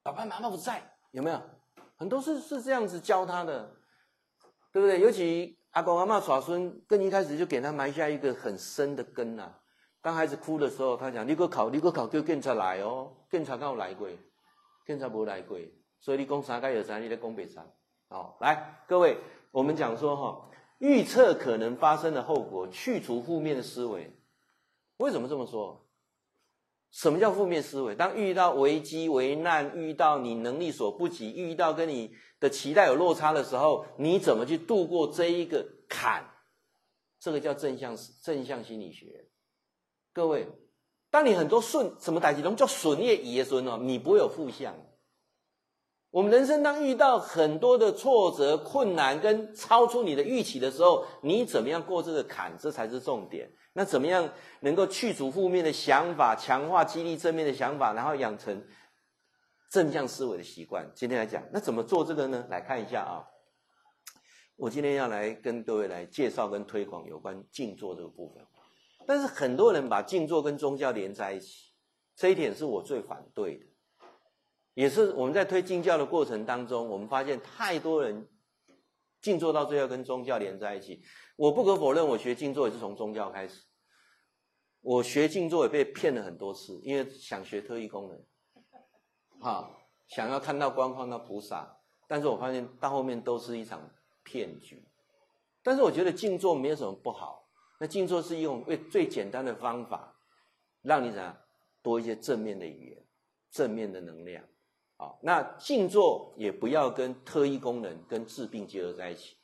[0.03, 1.43] 爸爸妈妈不在，有没有？
[1.97, 3.78] 很多是是这样子教他的，
[4.73, 5.01] 对不对？
[5.01, 9.59] 尤其阿公阿嬷耍孙，更一开始就给他埋下一个很深的根呐、啊。
[10.01, 14.09] 当孩子哭的时候，他讲：“你给我考，你个考，叫警察来哦，警察刚有来过，
[14.87, 15.59] 警察没来过，
[16.01, 17.67] 所以你讲啥该有啥，你在讲别啥。”
[18.09, 19.19] 好，来各位，
[19.51, 24.17] 我们讲说哈，预测可能发生的后果，去除负面的思维。
[24.99, 25.85] 为什么这么说？
[26.91, 27.95] 什么叫负面思维？
[27.95, 36.25] 当遇到危机、危难，遇到你能力所不及，遇到跟你的期待有落差的时候，你怎么去度过这一个坎？
[37.21, 39.27] 这个叫正向正向心理学。
[40.13, 40.49] 各位，
[41.11, 44.75] 当你很多顺什么代志拢叫顺业爷孙哦，你不会有负向。
[46.11, 52.57] 我们人生当遇到很多的挫折、困难跟超出你的预期的时候，你怎么样过这个坎？
[52.59, 53.51] 这才是重点。
[53.75, 58.65] 那怎么样能够去除负面的想法，强化激励正面的想法，然后养成
[59.69, 60.91] 正向思维的习惯？
[60.95, 62.47] 今天来讲，那怎么做这个呢？
[62.49, 63.25] 来看一下啊，
[64.57, 68.47] 我今天要来跟各位来介绍跟推广有关静坐这个部分。
[69.07, 71.73] 但是很多人把静坐跟宗教连在一起，
[72.15, 73.67] 这一点是我最反对的，
[74.75, 78.29] 也是我们在推静教的过程当中，我们发现太多人
[79.21, 81.03] 静坐到最后跟宗教连在一起。
[81.37, 83.65] 我不可否认，我学静坐也是从宗教开始，
[84.81, 88.25] 我学静坐也被骗了很多次，因为想学特异功能，
[89.41, 89.71] 哈，
[90.09, 91.77] 想要看到光看到菩萨，
[92.07, 93.81] 但是我发现到后面都是一场
[94.23, 94.85] 骗局。
[95.63, 97.45] 但是我觉得静坐没有什么不好。
[97.81, 100.17] 那静坐是用最最简单的方法，
[100.83, 101.37] 让你怎样
[101.83, 103.07] 多一些正面的语言、
[103.51, 104.43] 正面的能量。
[104.97, 109.37] 好，那静坐也不要跟特异功能、跟治病结合在一起。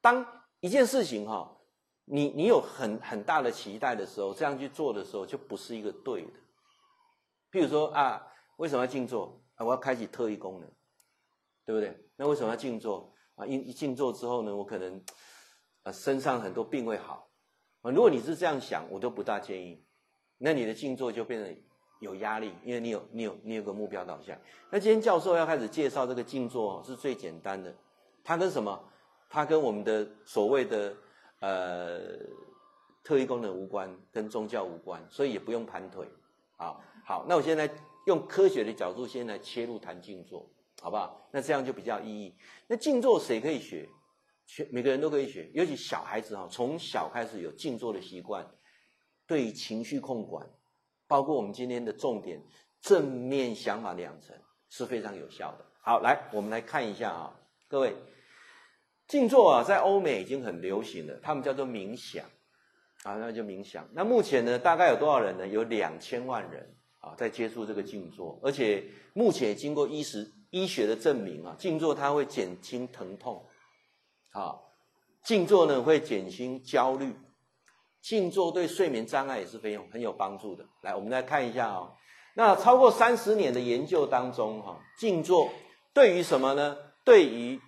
[0.00, 0.26] 当
[0.60, 1.54] 一件事情哈，
[2.06, 6.32] 你你有很很大的期待的时候，这样去做的时候，就不是一个对的。
[7.52, 8.26] 譬如说啊，
[8.56, 9.64] 为什么要静坐啊？
[9.64, 10.70] 我要开启特异功能，
[11.64, 11.96] 对不对？
[12.16, 13.46] 那为什么要静坐啊？
[13.46, 15.02] 一一静坐之后呢，我可能
[15.82, 17.28] 啊身上很多病会好
[17.82, 17.90] 啊。
[17.90, 19.84] 如果你是这样想，我都不大建议。
[20.38, 21.56] 那你的静坐就变得
[22.00, 24.38] 有压力，因为你有你有你有个目标导向。
[24.70, 27.74] 那今天教授要开始介绍这个静坐是最简单的，
[28.22, 28.84] 它跟什么？
[29.28, 30.94] 它跟我们的所谓的
[31.40, 31.98] 呃
[33.02, 36.08] 特异功能无关，跟宗教无关，所以也不用盘腿。
[36.56, 37.68] 好，好，那我现在
[38.06, 40.48] 用科学的角度先来切入谈静坐，
[40.80, 41.28] 好不好？
[41.32, 42.34] 那这样就比较有意义。
[42.66, 43.88] 那静坐谁可以学？
[44.46, 48.48] 学每个人都可以学，尤其小孩子哈，从小开始有静坐的习惯，
[49.26, 50.48] 对于情绪控管，
[51.08, 52.40] 包括我们今天的重点
[52.80, 54.36] 正面想法的养成
[54.68, 55.66] 是非常有效的。
[55.82, 57.96] 好，来我们来看一下啊，各位，
[59.08, 62.24] 静坐啊，在欧美已经很流行了，他们叫做冥想
[63.02, 63.88] 啊，那就冥想。
[63.92, 65.48] 那目前呢，大概有多少人呢？
[65.48, 66.75] 有两千万人
[67.06, 68.84] 啊，在接触这个静坐，而且
[69.14, 73.46] 目前经过医师医学的证明啊，静坐它会减轻疼痛。
[74.32, 74.72] 好，
[75.22, 77.14] 静坐呢会减轻焦虑，
[78.02, 80.64] 静坐对睡眠障碍也是非常很有帮助的。
[80.82, 81.92] 来，我们来看一下啊、
[82.34, 85.48] 那超过三十年的研究当中，哈，静坐
[85.94, 86.76] 对于什么呢？
[87.04, 87.60] 对于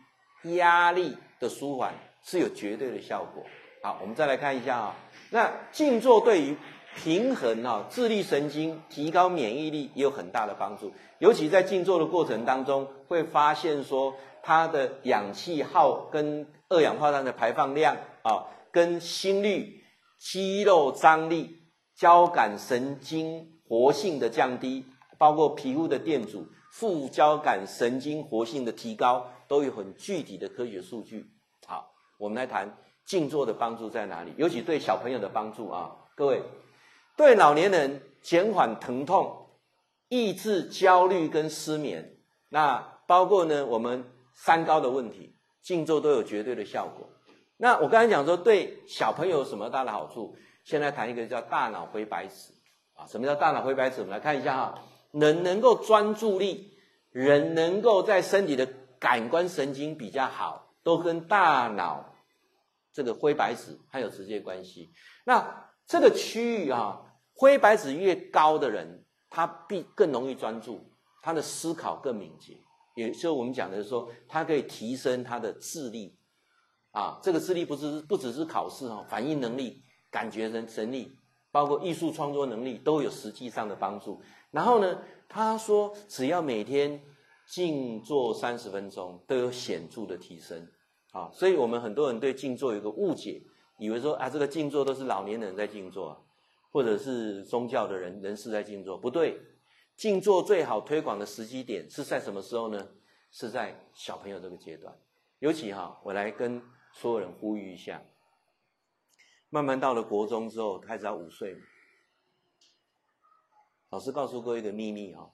[0.56, 3.44] 压力的舒缓是有绝对的效果。
[3.84, 4.96] 好，我们再来看一下啊、
[5.30, 6.56] 那静坐对于
[7.04, 10.92] 平衡啊、自律神经、提高免疫力也有很大的帮助。
[11.20, 19.80] 尤其在静坐的过程当中，会发现说它的氧气耗跟二氧化碳的排放量啊，跟心率、
[20.18, 21.58] 肌肉张力、
[21.96, 24.84] 交感神经活性的降低，
[25.16, 31.24] 包括皮肤的电阻、副交感神经活性的提高，都有很具体的科学数据。
[31.64, 32.76] 好，我们来谈
[33.06, 34.32] 静坐的帮助在哪里？
[34.36, 36.42] 尤其对小朋友的帮助啊，各位，
[37.18, 39.48] 对老年人减缓疼痛、
[40.08, 42.16] 抑制焦虑跟失眠，
[42.48, 44.04] 那包括呢我们
[44.34, 45.34] 三高的问题。
[45.60, 47.10] 静坐都有绝对的效果。
[47.58, 50.34] 那我刚才讲说，对小朋友有什么大的好处？
[50.64, 52.52] 先来谈一个叫大脑灰白质
[52.94, 53.04] 啊。
[53.06, 54.00] 什么叫大脑灰白质？
[54.00, 54.82] 我们来看一下哈。
[55.10, 56.78] 人能够专注力，
[57.10, 58.66] 人能够在身体的
[58.98, 62.14] 感官神经比较好，都跟大脑
[62.92, 64.90] 这个灰白质还有直接关系。
[65.26, 67.07] 那这个区域啊，
[67.38, 70.84] 灰白质越高的人，他必更容易专注，
[71.22, 72.58] 他的思考更敏捷。
[72.96, 76.18] 也就是我们讲的是说，他可以提升他的智力，
[76.90, 79.80] 啊，这个智力不是不只是考试哈，反应能力、
[80.10, 81.12] 感觉能能力，
[81.52, 84.20] 包括艺术创作能力都有实际上的帮助。
[84.50, 87.00] 然后呢，他说只要每天
[87.46, 90.66] 静坐三十分钟，都有显著的提升
[91.12, 91.30] 啊。
[91.32, 93.40] 所以我们很多人对静坐有一个误解，
[93.78, 96.20] 以为说啊，这个静坐都是老年人在静坐，
[96.70, 99.40] 或者是宗教的人人士在静坐，不对。
[99.96, 102.88] 静坐最好推广的时机点是在什么时候呢？
[103.30, 104.98] 是在小朋友这个阶段，
[105.40, 106.62] 尤其哈，我来跟
[106.94, 108.02] 所有人呼吁一下。
[109.50, 111.54] 慢慢到了国中之后，开始要午睡。
[113.90, 115.30] 老师告诉各位一个秘密哈，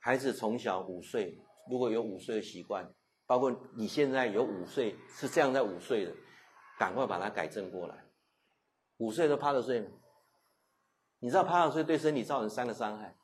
[0.00, 1.38] 孩子从小午睡，
[1.70, 2.92] 如果有午睡的习惯，
[3.26, 6.12] 包括你现在有午睡是这样在午睡的，
[6.76, 8.04] 赶快把它改正过来。
[8.96, 9.90] 午睡都趴着睡吗？
[11.24, 13.16] 你知道趴着睡对身体造成三个伤害。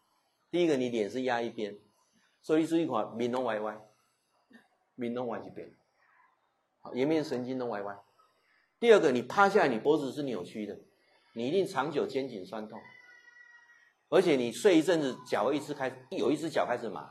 [0.51, 1.77] 第一个，你脸是压一边，
[2.41, 3.79] 所以注意看，面拢歪歪，
[4.95, 5.71] 面拢歪一边，
[6.81, 7.99] 好，颜面神经都歪歪。
[8.79, 10.79] 第二个，你趴下来，你脖子是扭曲的，
[11.35, 12.81] 你一定长久肩颈酸痛，
[14.09, 17.11] 而且你睡一阵子，脚一直开始，有一只脚开始麻。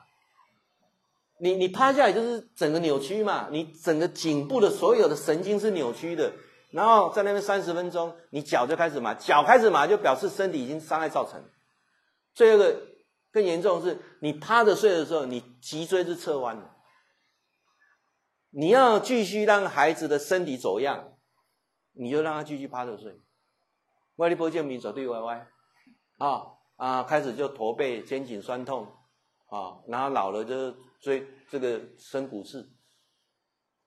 [1.37, 6.33] 你你趴下来就是整个扭曲嘛，你整个颈部的所有的神经是扭曲的，
[6.71, 11.43] 然后在那边三十分钟，你脚就开始麻，脚开始麻就表示身体已经伤害造成。
[12.33, 12.81] 最后一个
[13.31, 16.69] 更严重是，你趴着睡的时候，你脊椎是侧弯的，
[18.49, 21.13] 你要继续让孩子的身体走样。
[21.93, 23.19] 你就让他继续趴着睡，
[24.17, 25.47] 歪里脖肩明，左对歪歪，
[26.17, 26.43] 啊
[26.77, 28.85] 啊，开始就驼背、肩颈酸痛，
[29.47, 32.71] 啊，然后老了就椎这个生骨刺，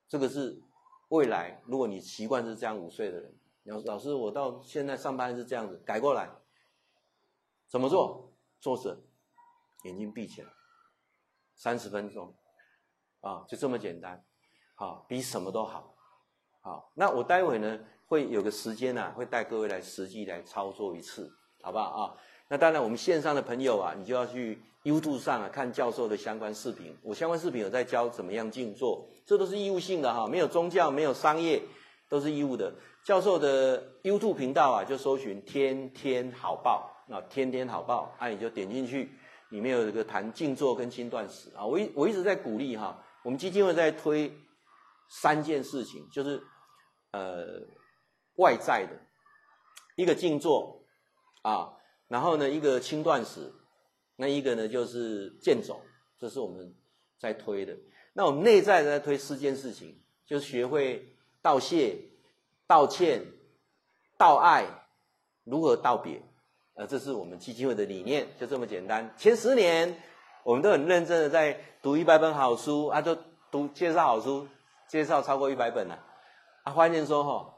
[0.09, 0.61] 这个是
[1.13, 3.35] 未来如果你习惯是这样午睡的人，
[3.65, 6.31] 老老师，我到现在上班是这样子，改过来，
[7.69, 8.33] 怎么做？
[8.59, 8.99] 坐着，
[9.85, 10.49] 眼睛闭起来，
[11.55, 12.35] 三十分钟，
[13.21, 14.25] 啊，就这么简单，
[14.75, 15.95] 好，比什么都好，
[16.63, 17.79] 好，那我待会呢？
[18.07, 22.17] 会有个时间啊，会带各位来实际来操作一次，好不好啊？
[22.49, 26.97] 那当然，我们线上的朋友啊，你就要去 YouTube 上啊看教授的相关视频。
[27.03, 31.63] 我相关视频有在教怎么样静坐，这都是义务性的哈，没有宗教，没有商业，
[32.09, 32.73] 都是义务的。
[33.05, 39.11] 教授的 YouTube 频道啊，就搜寻“天天好报”，啊，“天天好报”，啊，你就点进去，
[39.51, 41.65] 里面有一个谈静坐跟轻断食啊。
[41.65, 44.33] 我一我一直在鼓励哈，我们基金会在推
[45.09, 46.43] 三件事情，就是
[47.13, 47.61] 呃。
[48.37, 48.99] 外在的
[49.95, 50.87] 一个静坐
[51.43, 51.75] 啊，
[52.09, 53.53] 然后呢，一个轻断食，
[54.17, 55.81] 那一个呢就是健走，
[56.19, 56.75] 这是我们
[57.19, 57.77] 在推的。
[58.13, 59.97] 那我们内在在推四件事情，
[60.27, 61.97] 就是学会道谢、
[62.67, 63.25] 道歉、
[64.19, 64.67] 道爱，
[65.45, 66.23] 如何道别。
[66.75, 69.15] 呃，这是我们基金会的理念，就这么简单。
[69.19, 69.95] 前十年
[70.43, 73.17] 我们都很认真的在读一百本好书啊，就
[73.51, 74.49] 读介绍好书，
[74.89, 75.99] 介绍超过一百本了
[76.65, 77.55] 啊，发现说哈。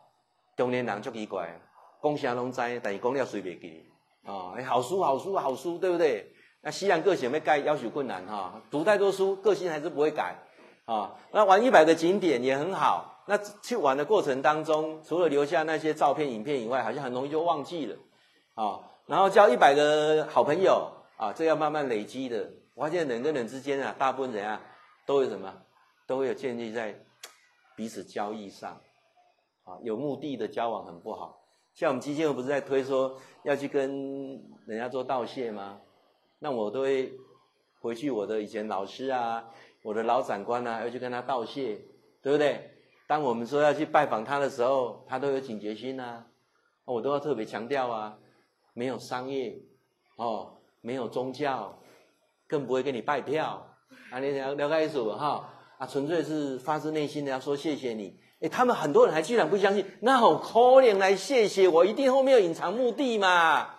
[0.57, 1.61] 中年人就奇怪，
[2.01, 3.85] 讲啥拢知，但是讲了谁袂记
[4.23, 4.55] 啊？
[4.67, 6.34] 好书，好书，好书，对不对？
[6.65, 8.61] 那西洋个性要改，要求困难哈。
[8.71, 10.35] 读太多书，个性还是不会改
[10.87, 11.15] 啊。
[11.31, 13.23] 那玩一百个景点也很好。
[13.27, 17.97] 那去玩的过程当中，除了留下那些照片、影片以外，好像很容易就忘记了
[18.55, 18.81] 啊。
[19.07, 22.51] 然后交一百个好朋友啊，这要慢慢累积的。
[22.75, 24.61] 我发现人跟人之间啊，大部分人啊，
[25.07, 25.55] 都有什么？
[26.07, 26.99] 都会有建立在
[27.77, 28.81] 彼此交易上。
[29.65, 31.41] 啊，有目的的交往很不好。
[31.75, 33.91] 像我们基金会不是在推说要去跟
[34.67, 35.79] 人家做道谢吗？
[36.45, 37.11] 那我都会
[37.81, 39.43] 回去我的以前老师啊，
[39.83, 41.79] 我的老长官啊，要去跟他道谢，
[42.21, 42.71] 对不对？
[43.07, 46.27] 当我们说要去拜访他的时候，他都有警觉心啊，
[46.85, 48.19] 我都要特别强调啊，
[48.75, 49.57] 没有商业，
[50.19, 51.79] 哦，没有宗教，
[52.47, 53.67] 更不会跟你拜票。
[54.11, 55.49] 啊，你了了解意思哈？
[55.79, 58.21] 啊，纯粹是发自内心的要说谢谢你。
[58.41, 63.77] 诶，他们很多人还居然不相信，那好可怜来谢谢我，一定后面有隐藏目的嘛？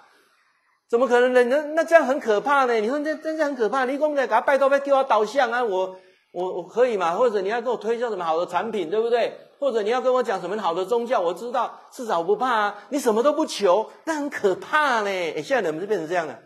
[0.87, 1.43] 怎么可能呢？
[1.43, 2.73] 那那这样很可怕呢？
[2.75, 3.85] 你说这真是很可怕。
[3.85, 5.97] 你公在给他拜托拜，给我导向啊，我
[6.31, 7.15] 我我可以嘛？
[7.15, 9.37] 或者你要跟我推销什么好的产品，对不对？
[9.57, 12.83] 或者你要跟我讲什么好的宗教，我知道，至少不怕啊。
[12.89, 15.09] 你什么都不求，那很可怕呢。
[15.09, 16.37] 诶，现在人们就变成这样了。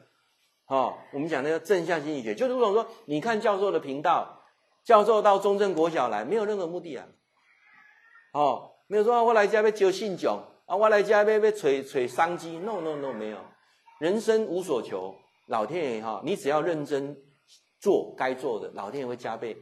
[0.68, 4.42] 哦，我们讲那个正向心理学，就是如果说你看教授的频道，
[4.86, 7.06] 教授到中正国小来，没有任何目的啊。
[8.34, 13.38] 哦，没有说我来家要交信众啊，我来家要要找找商机，no no no，没有，
[14.00, 15.14] 人生无所求，
[15.47, 17.16] 老天爷哈，你只要认真
[17.82, 19.58] 做该做的，老天爷会加倍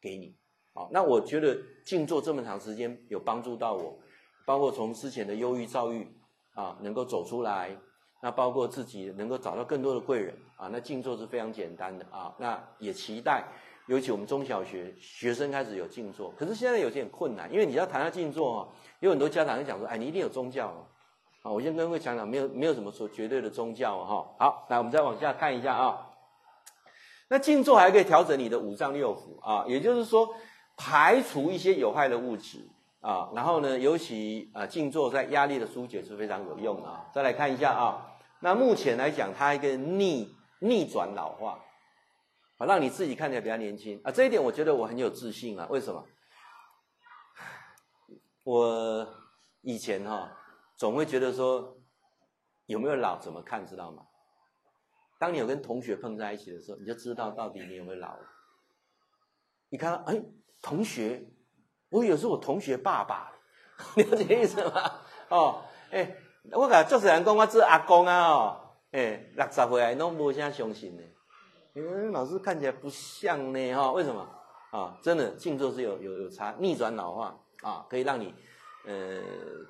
[0.00, 0.34] 给你。
[0.72, 3.98] 好，那我觉得静坐这么长时间有帮助到我，
[4.46, 6.08] 包括从之前的忧郁躁郁
[6.54, 7.76] 啊，能够走出来，
[8.22, 13.46] 那包括自己能够找到更多的贵人啊，那静坐是非常简单的啊，那也期待。
[13.88, 20.86] 尤其我们中小学学生开始有静坐，可是现在有些很困难，因为你要谈到静坐，有很多家长会讲说：“哎，你一定有宗教哦。”
[21.42, 24.26] 啊，我先跟各位讲讲，没有没有什么说绝对的宗教哈。
[24.38, 26.06] 好，来我们再往下看一下啊。
[27.28, 30.28] 那静坐还可以调整你的五脏六腑啊，也就是说
[30.76, 32.68] 排除一些有害的物质
[33.00, 33.30] 啊。
[33.34, 37.06] 然后呢，尤其啊，静坐在压力的疏解是非常有用的啊。
[37.14, 41.58] 再来看一下啊，那目前来讲，它一个逆逆转老化，
[42.58, 44.10] 好，让你自己看起来比较年轻啊。
[44.10, 45.66] 这一点我觉得我很有自信啊。
[45.70, 46.04] 为什么？
[48.44, 49.06] 我
[49.62, 50.28] 以前哈、
[50.80, 51.76] 总会觉得说
[52.64, 54.02] 有没有老怎么看，知道吗？
[55.18, 58.16] 当你有跟同学碰在一起的时候，你就知道到底你有没有老。
[59.68, 60.18] 你看，哎，
[60.62, 61.22] 同学，
[61.90, 63.30] 我有时候我同学爸爸，
[63.94, 65.00] 了解意思吗？
[65.28, 66.16] 哦，哎，
[66.50, 68.60] 我讲就是人讲我做阿公啊，哦，
[68.92, 71.02] 哎，六十岁都无啥相信的，
[71.74, 74.26] 因为老师看起来不像呢，哈，为什么？
[74.70, 78.34] 啊，真的静坐是有有有差，逆转老化啊，可以让你
[78.86, 79.20] 呃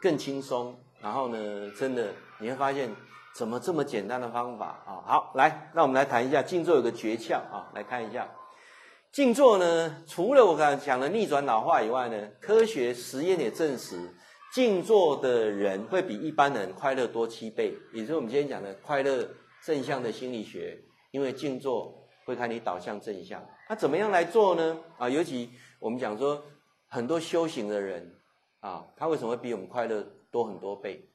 [0.01, 2.91] 更轻松，然后呢，真的你会发现。
[3.33, 4.99] 怎么这么简单的方法啊？
[5.07, 8.29] 好，来，那我们来谈一下静坐有个诀窍啊，来看一下
[9.13, 14.13] 静坐呢，除了我刚才讲的逆转老化以外呢，科学实验也证实，
[14.53, 19.25] 静坐的人会比一般人快乐多七倍，也就是我们今天讲的快乐
[19.65, 20.77] 正向的心理学，
[21.13, 23.41] 因为静坐会看你导向正向。
[23.69, 24.77] 那怎么样来做呢？
[24.99, 26.43] 啊，尤其我们讲说
[26.89, 28.13] 很多修行的人
[28.59, 31.09] 啊，他为什么会比我们快乐多很多倍？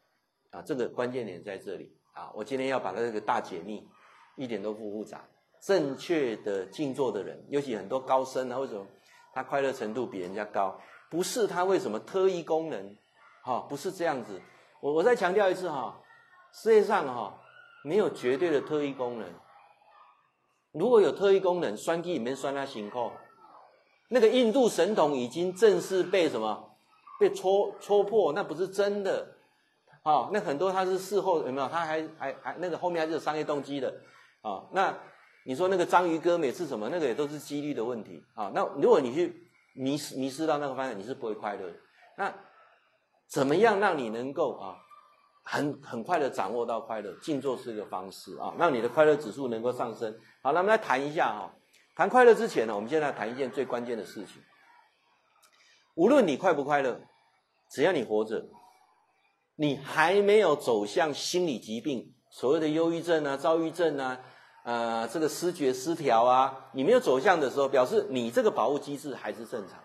[0.52, 1.96] 啊，这个关键点在这里。
[2.14, 3.86] 啊，我今天要把它这个大解密，
[4.38, 5.28] 一点都不复杂。
[5.62, 8.86] 正确的静坐的人，尤其很多高僧啊，为什么
[9.34, 10.80] 他快乐程度比人家高？
[11.10, 12.96] 不是他为什么特异功能？
[13.44, 14.42] 哈，不是这样子。
[14.80, 16.02] 我我再强调一次哈，
[16.54, 17.38] 世界上哈
[17.84, 19.28] 没有绝对的特异功能。
[20.72, 23.12] 如果有特异功能，算计里面算他行扣。
[24.10, 26.75] 那个印度神童已经正式被什么
[27.20, 29.28] 被戳戳破，那不是真的。
[30.04, 31.68] 哦，那很多他是事后有没有？
[31.68, 33.92] 他还还还那个后面还是有商业动机的，
[34.42, 34.96] 啊、那
[35.46, 41.74] 你说那个章鱼哥每次什么那个也都是几率的问题啊、那如果你去迷失迷失到那个方向，你是不会快乐的。
[42.18, 42.32] 那
[43.28, 44.78] 怎么样让你能够啊
[45.44, 47.12] 很很快的掌握到快乐？
[47.22, 50.16] 静坐是一个方式啊，让你的快乐指数能够上升。
[50.44, 51.50] 好，那我们来谈一下哈、哦，
[51.96, 54.40] 谈快乐之前呢，我们现在谈一件最关键的事情。
[55.96, 57.02] 无论你快不快乐，
[57.72, 58.46] 只要你活着。
[59.58, 64.20] 你还没有走向心理疾病，所谓的忧郁症啊、躁郁症啊，
[64.66, 69.82] 呃，这个失觉失调啊，你没有走向的时候，表示你这个保护机制还是正常。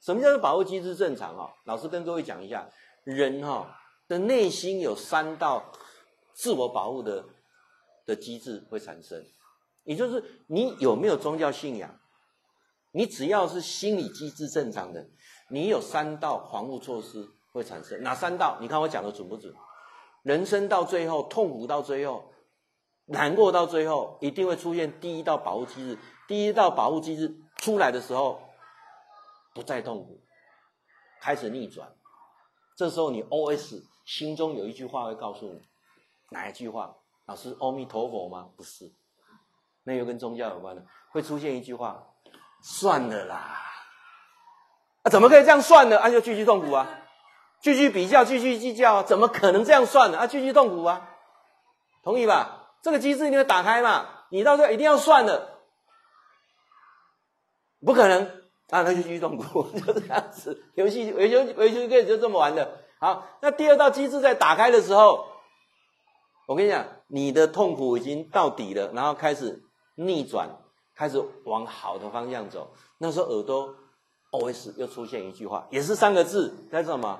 [0.00, 1.50] 什么叫做保护机制正常啊？
[1.66, 2.66] 老师跟各位讲一下，
[3.04, 3.76] 人哈
[4.08, 5.70] 的内心有三道
[6.32, 7.22] 自我保护的
[8.06, 9.22] 的机制会产生，
[9.84, 12.00] 也就是你有没有宗教信仰，
[12.92, 15.08] 你只要是心理机制正常的，
[15.48, 17.28] 你有三道防护措施。
[17.52, 18.58] 会产生哪三道？
[18.60, 19.52] 你看我讲的准不准？
[20.22, 22.32] 人生到最后，痛苦到最后，
[23.06, 25.98] 难过到最后，一定会出现第一道保护机制。
[26.28, 28.40] 第一道保护机制出来的时候，
[29.52, 30.22] 不再痛苦，
[31.20, 31.92] 开始逆转。
[32.76, 35.60] 这时候你 OS 心中有一句话会告诉你，
[36.30, 36.96] 哪一句话？
[37.26, 38.48] 老师，阿弥陀佛吗？
[38.56, 38.92] 不是，
[39.82, 42.09] 那又跟宗教有关的，会出现一句话：
[42.62, 43.58] 算了啦，
[45.02, 45.98] 啊，怎么可以这样算呢？
[45.98, 46.86] 啊，就继续痛苦啊。
[47.62, 50.18] 继续比较，继续计较，怎么可能这样算呢？
[50.18, 51.10] 啊，继续痛苦啊，
[52.02, 52.68] 同意吧？
[52.82, 54.06] 这个机制一定会打开嘛？
[54.30, 55.58] 你到时候一定要算的，
[57.84, 58.24] 不可能
[58.70, 60.64] 啊，那就继续痛苦， 就这样子。
[60.74, 62.78] 游戏维修维修可以就这么玩的。
[62.98, 65.26] 好，那第二道机制在打开的时候，
[66.46, 69.62] 我跟你讲，你的痛苦已经到底了，然后开始
[69.96, 70.48] 逆转，
[71.00, 72.74] 开始往好的方向走。
[72.98, 73.74] 那时候耳朵
[74.32, 77.18] OS 又出现一句话，也是三个字，叫什么？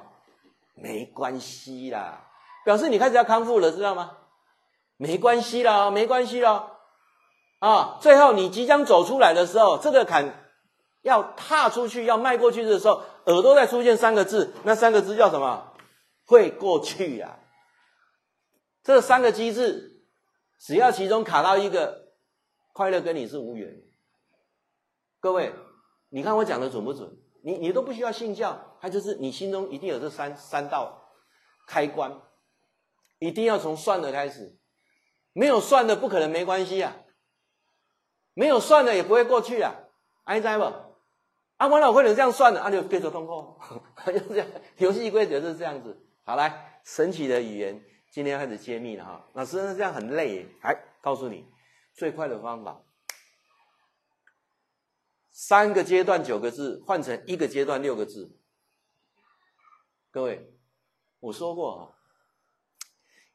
[0.74, 2.26] 没关系啦，
[2.62, 4.18] 表示你开始要康复了，知道吗？
[4.98, 6.72] 没关系啦，没关系啦，
[7.60, 7.96] 啊！
[8.02, 10.30] 最后你即将走出来的时候，这个坎
[11.00, 15.72] 要踏出去，要迈过去的时候，耳朵再出现三个字，那三个字叫什么？
[16.26, 17.38] 会过去呀。
[18.84, 20.04] 这三个机制，
[20.60, 22.09] 只要其中卡到一个，
[22.72, 23.82] 快乐跟你是无缘。
[25.20, 25.52] 各位，
[26.08, 27.16] 你看我讲的准不准？
[27.42, 31.10] 你你都不需要信教，他就是你心中一定有这三三道
[31.66, 32.20] 开关，
[33.18, 34.58] 一定要从算的开始，
[35.32, 36.96] 没有算的不可能没关系啊，
[38.34, 39.74] 没有算的也不会过去啊，
[40.24, 40.64] 安在不？
[41.56, 43.58] 啊，我老会能这样算的，啊，就继续通过，
[44.06, 44.46] 就这样，
[44.78, 45.98] 游戏规则是这样子。
[46.24, 49.28] 好，来，神奇的语言，今天开始揭秘了哈。
[49.34, 51.46] 老师这样很累，来告诉你
[51.92, 52.82] 最快的方法。
[55.30, 58.36] 三个阶段九个字换成一个阶段六个字。
[60.10, 60.52] 各位，
[61.20, 61.94] 我说过哈，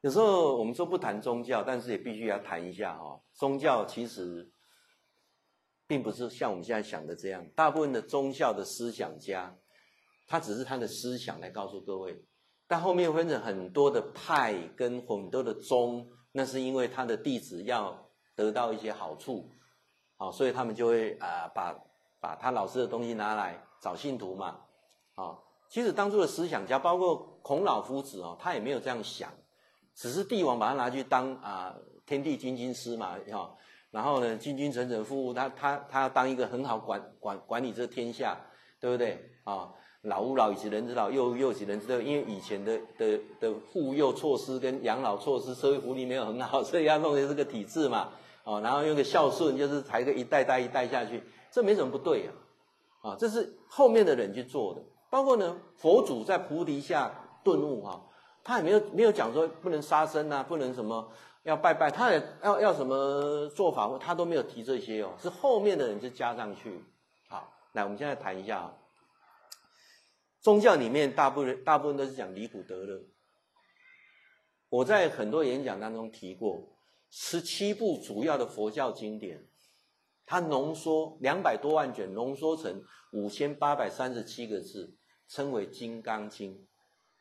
[0.01, 3.21] 有时候我们说不谈宗教，但是也必须要谈一下哈。
[3.33, 4.51] 宗教其实
[5.87, 7.47] 并不是像我们现在想的这样。
[7.55, 9.57] 大部分的宗教的思想家，
[10.27, 12.23] 他只是他的思想来告诉各位，
[12.67, 18.04] 但后面分成很多的派跟很多的宗，那是因为他的弟子要
[18.35, 19.49] 得到一些好处，
[20.17, 21.75] 好，所以他们就会啊、把
[22.19, 24.59] 把他老师的东西拿来找信徒嘛，
[25.15, 25.37] 啊，
[25.69, 29.31] 其实当初的思想家，包括孔老夫子哦，他也没有这样想，
[29.93, 31.75] 只是帝王把他拿去当啊、
[32.05, 33.55] 天地君君师嘛，哈。
[33.91, 38.37] 然后呢，君君臣臣父父，他他他要当一个很好管管管理这天下，
[38.77, 39.71] 对不对啊？
[40.01, 42.01] 老吾老以及人之老，幼吾幼及人之幼。
[42.01, 48.11] 因为以前的的的护幼措施跟养老措施，社会福利没有很好，所以要弄的这个体制嘛。
[48.45, 51.21] 哦，然后用个孝顺，就是才个一代代一代下去，
[51.51, 52.31] 这没什么不对啊。
[53.01, 54.81] 啊，这是后面的人去做的。
[55.09, 57.11] 包括呢，佛祖在菩提下
[57.43, 58.01] 顿悟哈，
[58.43, 61.11] 他也没有没有讲说不能杀生啊，不能什么。
[61.43, 66.83] 要拜拜，他也要要什么做法，他都没有提这些哦，是后面的人就加上去。
[67.29, 68.73] 好，来，我们现在谈一下，
[70.41, 72.99] 宗教里面大部分大部分都是讲离苦得乐。
[74.69, 76.67] 我在很多演讲当中提过，
[77.17, 79.47] 十七部主要的佛教经典，
[80.25, 84.97] 它浓缩两百多万卷，浓缩成五千八百三十七个字，
[85.29, 86.51] 称为《金刚经》。《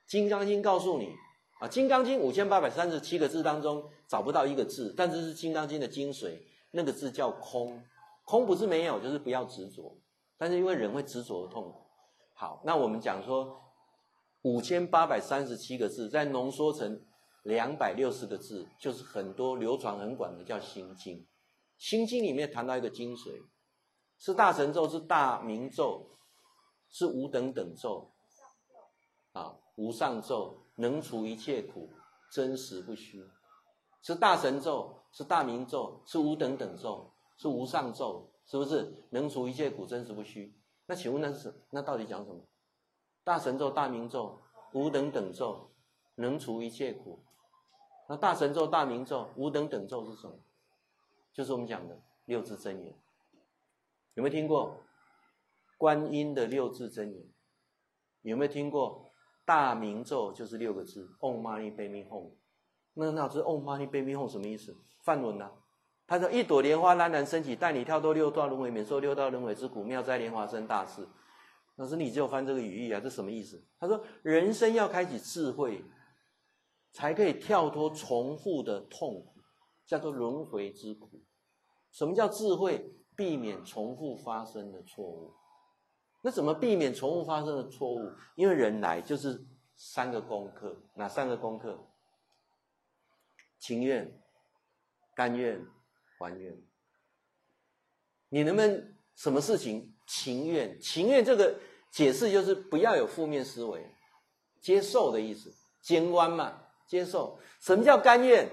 [0.09, 1.15] 金刚经》告诉你。
[1.61, 6.41] 啊，《金刚经》五千八百三十七个字当中找不到一个字，但这是《金刚经》的精髓，
[6.73, 7.81] 那个字叫空。
[8.25, 9.97] 空不是没有，就是不要执着。
[10.37, 11.87] 但是因为人会执着而痛苦。
[12.33, 13.57] 好，那我们讲说
[14.43, 17.01] 五千八百三十七个字，再浓缩成
[17.45, 21.19] 两百六十个字，就是很多流传很广的叫《心经》。
[21.79, 23.43] 《心经》里面谈到一个精髓，
[24.19, 26.19] 是大神咒，是大明咒，
[26.91, 28.13] 是无等等咒，
[29.33, 30.61] 啊，无上咒。
[30.77, 31.89] 能除一切苦，
[32.33, 33.25] 真实不虚，
[34.03, 39.07] 是大神咒，是大明咒，是无等等咒，是无上咒，是不是？
[39.11, 40.59] 能除一切苦，真实不虚。
[40.87, 42.45] 那请问那是那到底讲什么？
[43.23, 44.43] 大神咒、大明咒、
[44.73, 45.71] 无等等咒，
[46.17, 47.25] 能除一切苦。
[48.09, 50.39] 那大神咒、大明咒、无等等咒是什么？
[51.33, 52.95] 就是我们讲的六字真言。
[54.15, 54.77] 有没有听过
[55.77, 57.27] 观音的六字真言？
[58.23, 59.11] 有没有听过？
[59.47, 62.31] 大明咒就是六个字，Om Mani p a m e Hum。
[62.95, 64.75] 那那这 Om Mani p a m e Hum 什么意思？
[65.03, 65.53] 梵文呢、啊？
[66.07, 71.07] 他说：“一朵莲花冉冉升起，带你跳脱六道轮回，免受六道轮回之苦，妙哉莲花生大士。”
[71.77, 73.01] 老师，你只有翻这个语义啊？
[73.01, 73.62] 这什么意思？
[73.79, 75.85] 他说：“人生要开启智慧，
[76.95, 79.35] 才可以跳脱重复的痛苦，
[79.85, 81.21] 叫做轮回之苦。
[81.91, 82.91] 什么叫智慧？
[83.17, 85.35] 避免重复发生的错误。”
[86.23, 88.13] 那怎么避免重复发生的错误？
[88.37, 89.45] 因为人来就是
[89.77, 91.87] 三个功课，哪三个功课？
[93.59, 94.21] 情愿、
[95.15, 95.65] 甘愿、
[96.19, 96.63] 还愿。
[98.29, 100.81] 你能不能什么事情情愿？
[100.81, 103.95] 情愿这个解释就是不要有负面思维，
[104.61, 107.39] 接受的意思，肩弯嘛，接受。
[107.61, 108.49] 什么叫甘愿？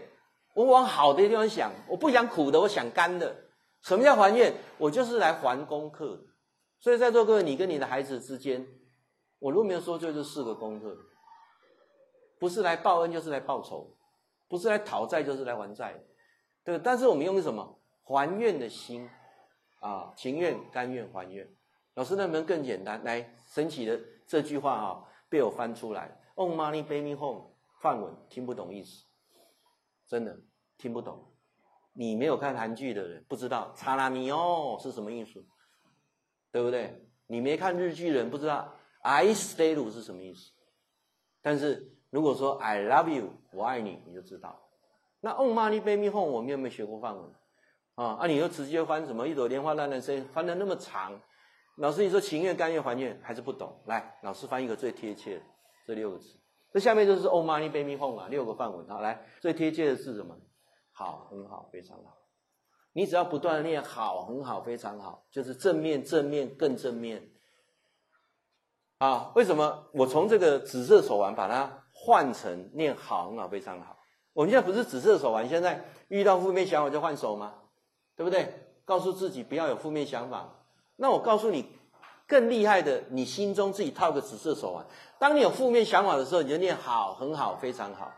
[0.54, 3.36] 我往好的地方想，我不想苦的，我想甘的。
[3.82, 4.54] 什么叫还愿？
[4.78, 6.20] 我就是来还功课。
[6.80, 8.68] 所以在座各位，你跟你的孩子之间，
[9.40, 10.98] 我如果没有说错，就四个功课，
[12.40, 13.96] 不是来报恩就是来报仇，
[14.50, 16.04] 不是来讨债就是来还债，
[16.64, 16.78] 对。
[16.80, 19.08] 但是我们用什么还愿的心
[19.80, 20.12] 啊？
[20.18, 21.48] 情愿、甘愿、还愿。
[21.94, 23.04] 老师，能不能更简单？
[23.04, 26.20] 来，神奇的这句话啊，被我翻出来。
[26.36, 27.51] Om Mani Padme home
[27.82, 29.04] 梵文听不懂意思，
[30.08, 30.40] 真的
[30.78, 31.34] 听不懂。
[31.94, 35.46] 你没有看韩剧的人不知道查拉米哦是什么意思。
[36.54, 37.02] 对不对？
[37.28, 40.52] 你没看日剧人不知道 I stay 是什么意思，
[41.42, 44.62] 但是如果说 I love you 我爱你，你就知道。
[45.22, 47.34] 那 Om Mani Padme Hum 我们有没有学过梵文
[47.96, 48.16] 啊？
[48.16, 51.18] 啊，你又直接翻什么一朵莲花冉冉升，翻的那么长。
[51.78, 53.82] 老师，你说情愿、甘愿、还愿还是不懂？
[53.86, 55.46] 来，老师翻一个最贴切的
[55.88, 56.38] 这六个字。
[56.72, 58.88] 这下面就是 Om Mani Padme Hum 啊，六个范文。
[58.88, 60.38] 好，来最贴切的是什么？
[60.92, 62.18] 好，很好，非常好。
[62.94, 67.30] 你只要不断的念好，很好，非常好，就是正面，正面，更正面。
[68.98, 73.98] 啊，为什么我从这个紫色手环把它换成念好，很好，非常好？
[74.34, 77.56] 我们现在不是紫色手环，现在遇到负面想法就换手吗？
[78.16, 78.68] 对不对？
[78.86, 80.66] 告诉自己不要有负面想法。
[80.98, 81.66] 那我告诉你，
[82.32, 84.86] 更厉害的，你心中自己套个紫色手环，
[85.20, 88.10] 当你有负面想法的时候，你就念好，很好，非常好，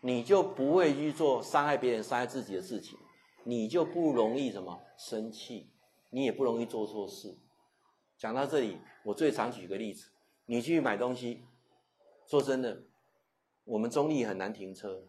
[0.00, 2.98] 你就不会去做伤害别人、伤害自己的事情。
[3.44, 5.70] 你就不容易什么生气，
[6.08, 7.36] 你也不容易做错事。
[8.16, 10.08] 讲到这里，我最常举个例子：
[10.46, 11.44] 你去买东西，
[12.26, 12.84] 说真的，
[13.64, 15.02] 我们中立很难停车。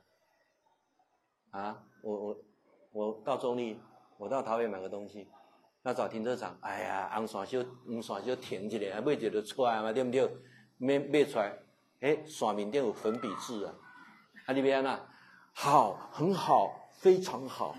[1.52, 2.38] 啊，我我
[2.92, 3.80] 我到中立，
[4.18, 5.30] 我到桃园买个东西，
[5.90, 10.22] 那找停车场，哎呀，红线就红线就停起来，还买一个出来嘛，对不对？
[10.78, 11.52] 买买出来，
[12.02, 13.74] 哎，线面顶有粉笔字啊，
[14.46, 15.00] 啊，你别啊，
[15.52, 17.76] 好，很好，非常好。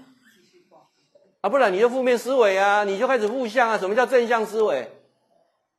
[1.40, 3.78] 啊，不然你就负面思维啊，你就开始负向啊。
[3.78, 4.90] 什么叫正向思维？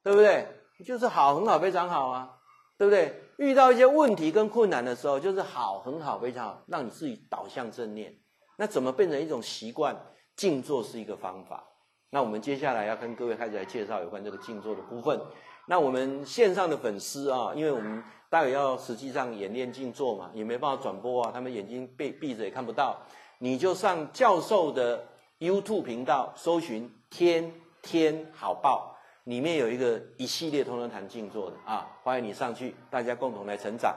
[0.02, 0.48] 对不对？
[0.86, 2.38] 就是好，很好，非常好啊，
[2.78, 3.14] 对不对？
[3.40, 8.16] 遇到一些问题跟困难的时候，就是好，很好，非常好，让你自己导向正念。
[8.58, 9.94] 那怎么变成一种习惯？
[10.38, 11.68] 静坐是一个方法。
[12.12, 15.20] 那我们接下来要跟各位开始来介绍有关这个静坐的部分。
[15.66, 22.98] 那我们线上的粉丝啊，因为我们待会要实际上演练静坐嘛，也没办法转播啊，他们眼睛被闭着也看不到，
[23.40, 25.08] 你就上教授的。
[25.42, 27.52] YouTube 频道搜寻天
[27.82, 33.96] 天好报，里面有一个一系列通通谈静坐的啊，欢迎你上去，大家共同来成长。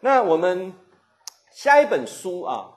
[0.00, 0.72] 那我们
[1.50, 2.72] 下一本书啊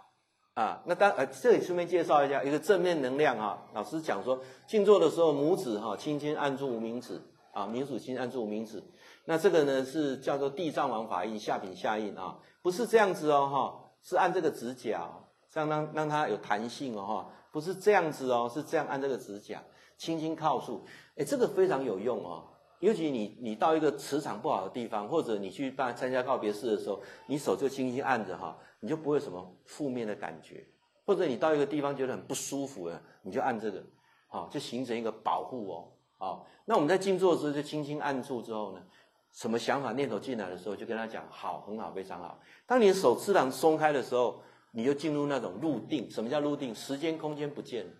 [0.53, 3.57] 啊，那当呃这里顺便介绍一下一个正面能量啊。
[3.73, 4.37] 老师讲说，
[4.67, 7.21] 静坐的时候拇指哈轻轻按住无名指
[7.53, 8.83] 啊，拇指轻按住无名指。
[9.25, 15.07] 那这个呢是叫做地藏王法印下品下印啊，不是这样子哦哈，是按这个指甲，
[15.49, 17.29] 这样让让它有弹性哦哈。
[17.53, 19.61] 不是这样子哦，是这样按这个指甲，
[19.97, 20.85] 轻轻靠住，
[21.15, 22.43] 诶，这个非常有用哦。
[22.79, 30.67] 尤其你你到一个磁场不好的地方，或者你去办参加告别式的时候，你手就轻轻按着哈，你就不会有什么负面的感觉。
[31.05, 33.81] 或者你到一个地方觉得很不舒服了，你就按这个，
[34.27, 35.93] 好，就形成一个保护哦。
[36.17, 38.83] 好，那我们在静坐的时候就轻轻按住之后呢，
[39.31, 42.37] 什么想法念头进来的时候，就跟他讲好，很好，非常好。
[42.65, 44.43] 当你的手自然松开的时候。
[44.73, 46.73] 你就进入那种入定，什么叫入定？
[46.73, 47.91] 时间空间不见了，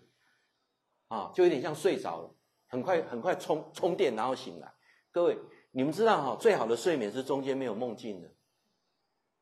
[1.08, 2.34] 啊，就有点像睡着了，
[2.66, 4.72] 很快很快充充电，然后醒来。
[5.10, 5.36] 各位，
[5.72, 8.28] 你们知道哈，最好的睡眠是中间没有梦境的，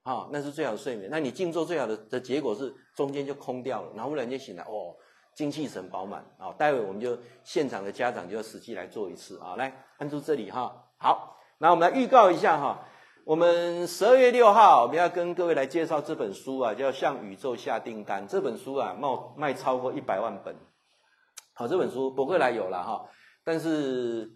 [0.02, 1.08] 啊，那是最好的睡眠。
[1.10, 4.94] 那你静坐最好的的结果是中间就空掉了，然后忽然间醒来，哦，
[5.34, 6.52] 精气神饱满啊。
[6.58, 10.84] 待会我们就现场的家长就要实际来做一次啊，来按住这里哈。
[10.98, 12.86] 好，那我们来预告一下哈。
[13.26, 18.24] 我们十二月六号，我们要跟各位来介绍这本书啊，叫《向宇宙下订单》。
[18.26, 20.56] 这本书啊，卖卖超过一百万本。
[21.52, 23.06] 好，这本书博客来有了哈，
[23.44, 24.28] 但是，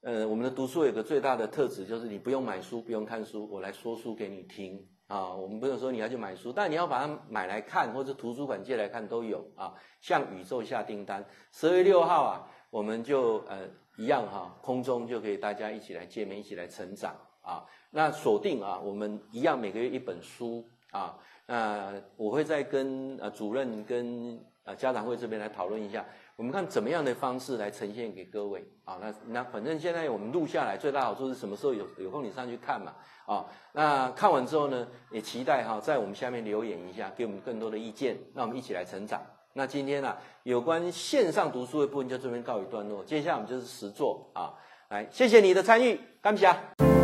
[0.00, 4.82] 呃，我们的读书有个最大的特质，就是你不用买书，不用看书，我来说书给你听
[5.12, 5.34] 啊。
[5.34, 9.74] 我们不用说你要去买书，但你要把它买来看，或者图书馆借来看都有啊。
[10.00, 17.64] 向宇宙下订单，十月六号啊，我们就呃一样哈，空中就可以大家一起来见面，一起来成长啊。
[17.90, 21.18] 那锁定啊，我们一样每个月一本书啊。
[21.46, 26.04] 那我会再跟呃主任跟呃家长会这边来讨论一下，
[26.36, 28.96] 我们看怎么样的方式来呈现给各位啊。
[29.00, 32.94] 那那反正现在我们录下来，最大好处是什么时候有有空你上去看嘛
[33.26, 33.44] 啊。
[33.72, 39.20] 那看完之后呢，也期待哈在我们下面留言一下，给我们更多的意见，让我们一起来成长。
[39.54, 44.54] 那今天呢、啊，有关线上读书的部分就这边告一段落，接下来我们就是实作啊。
[44.88, 47.01] 来，谢谢你的参与，干皮啊。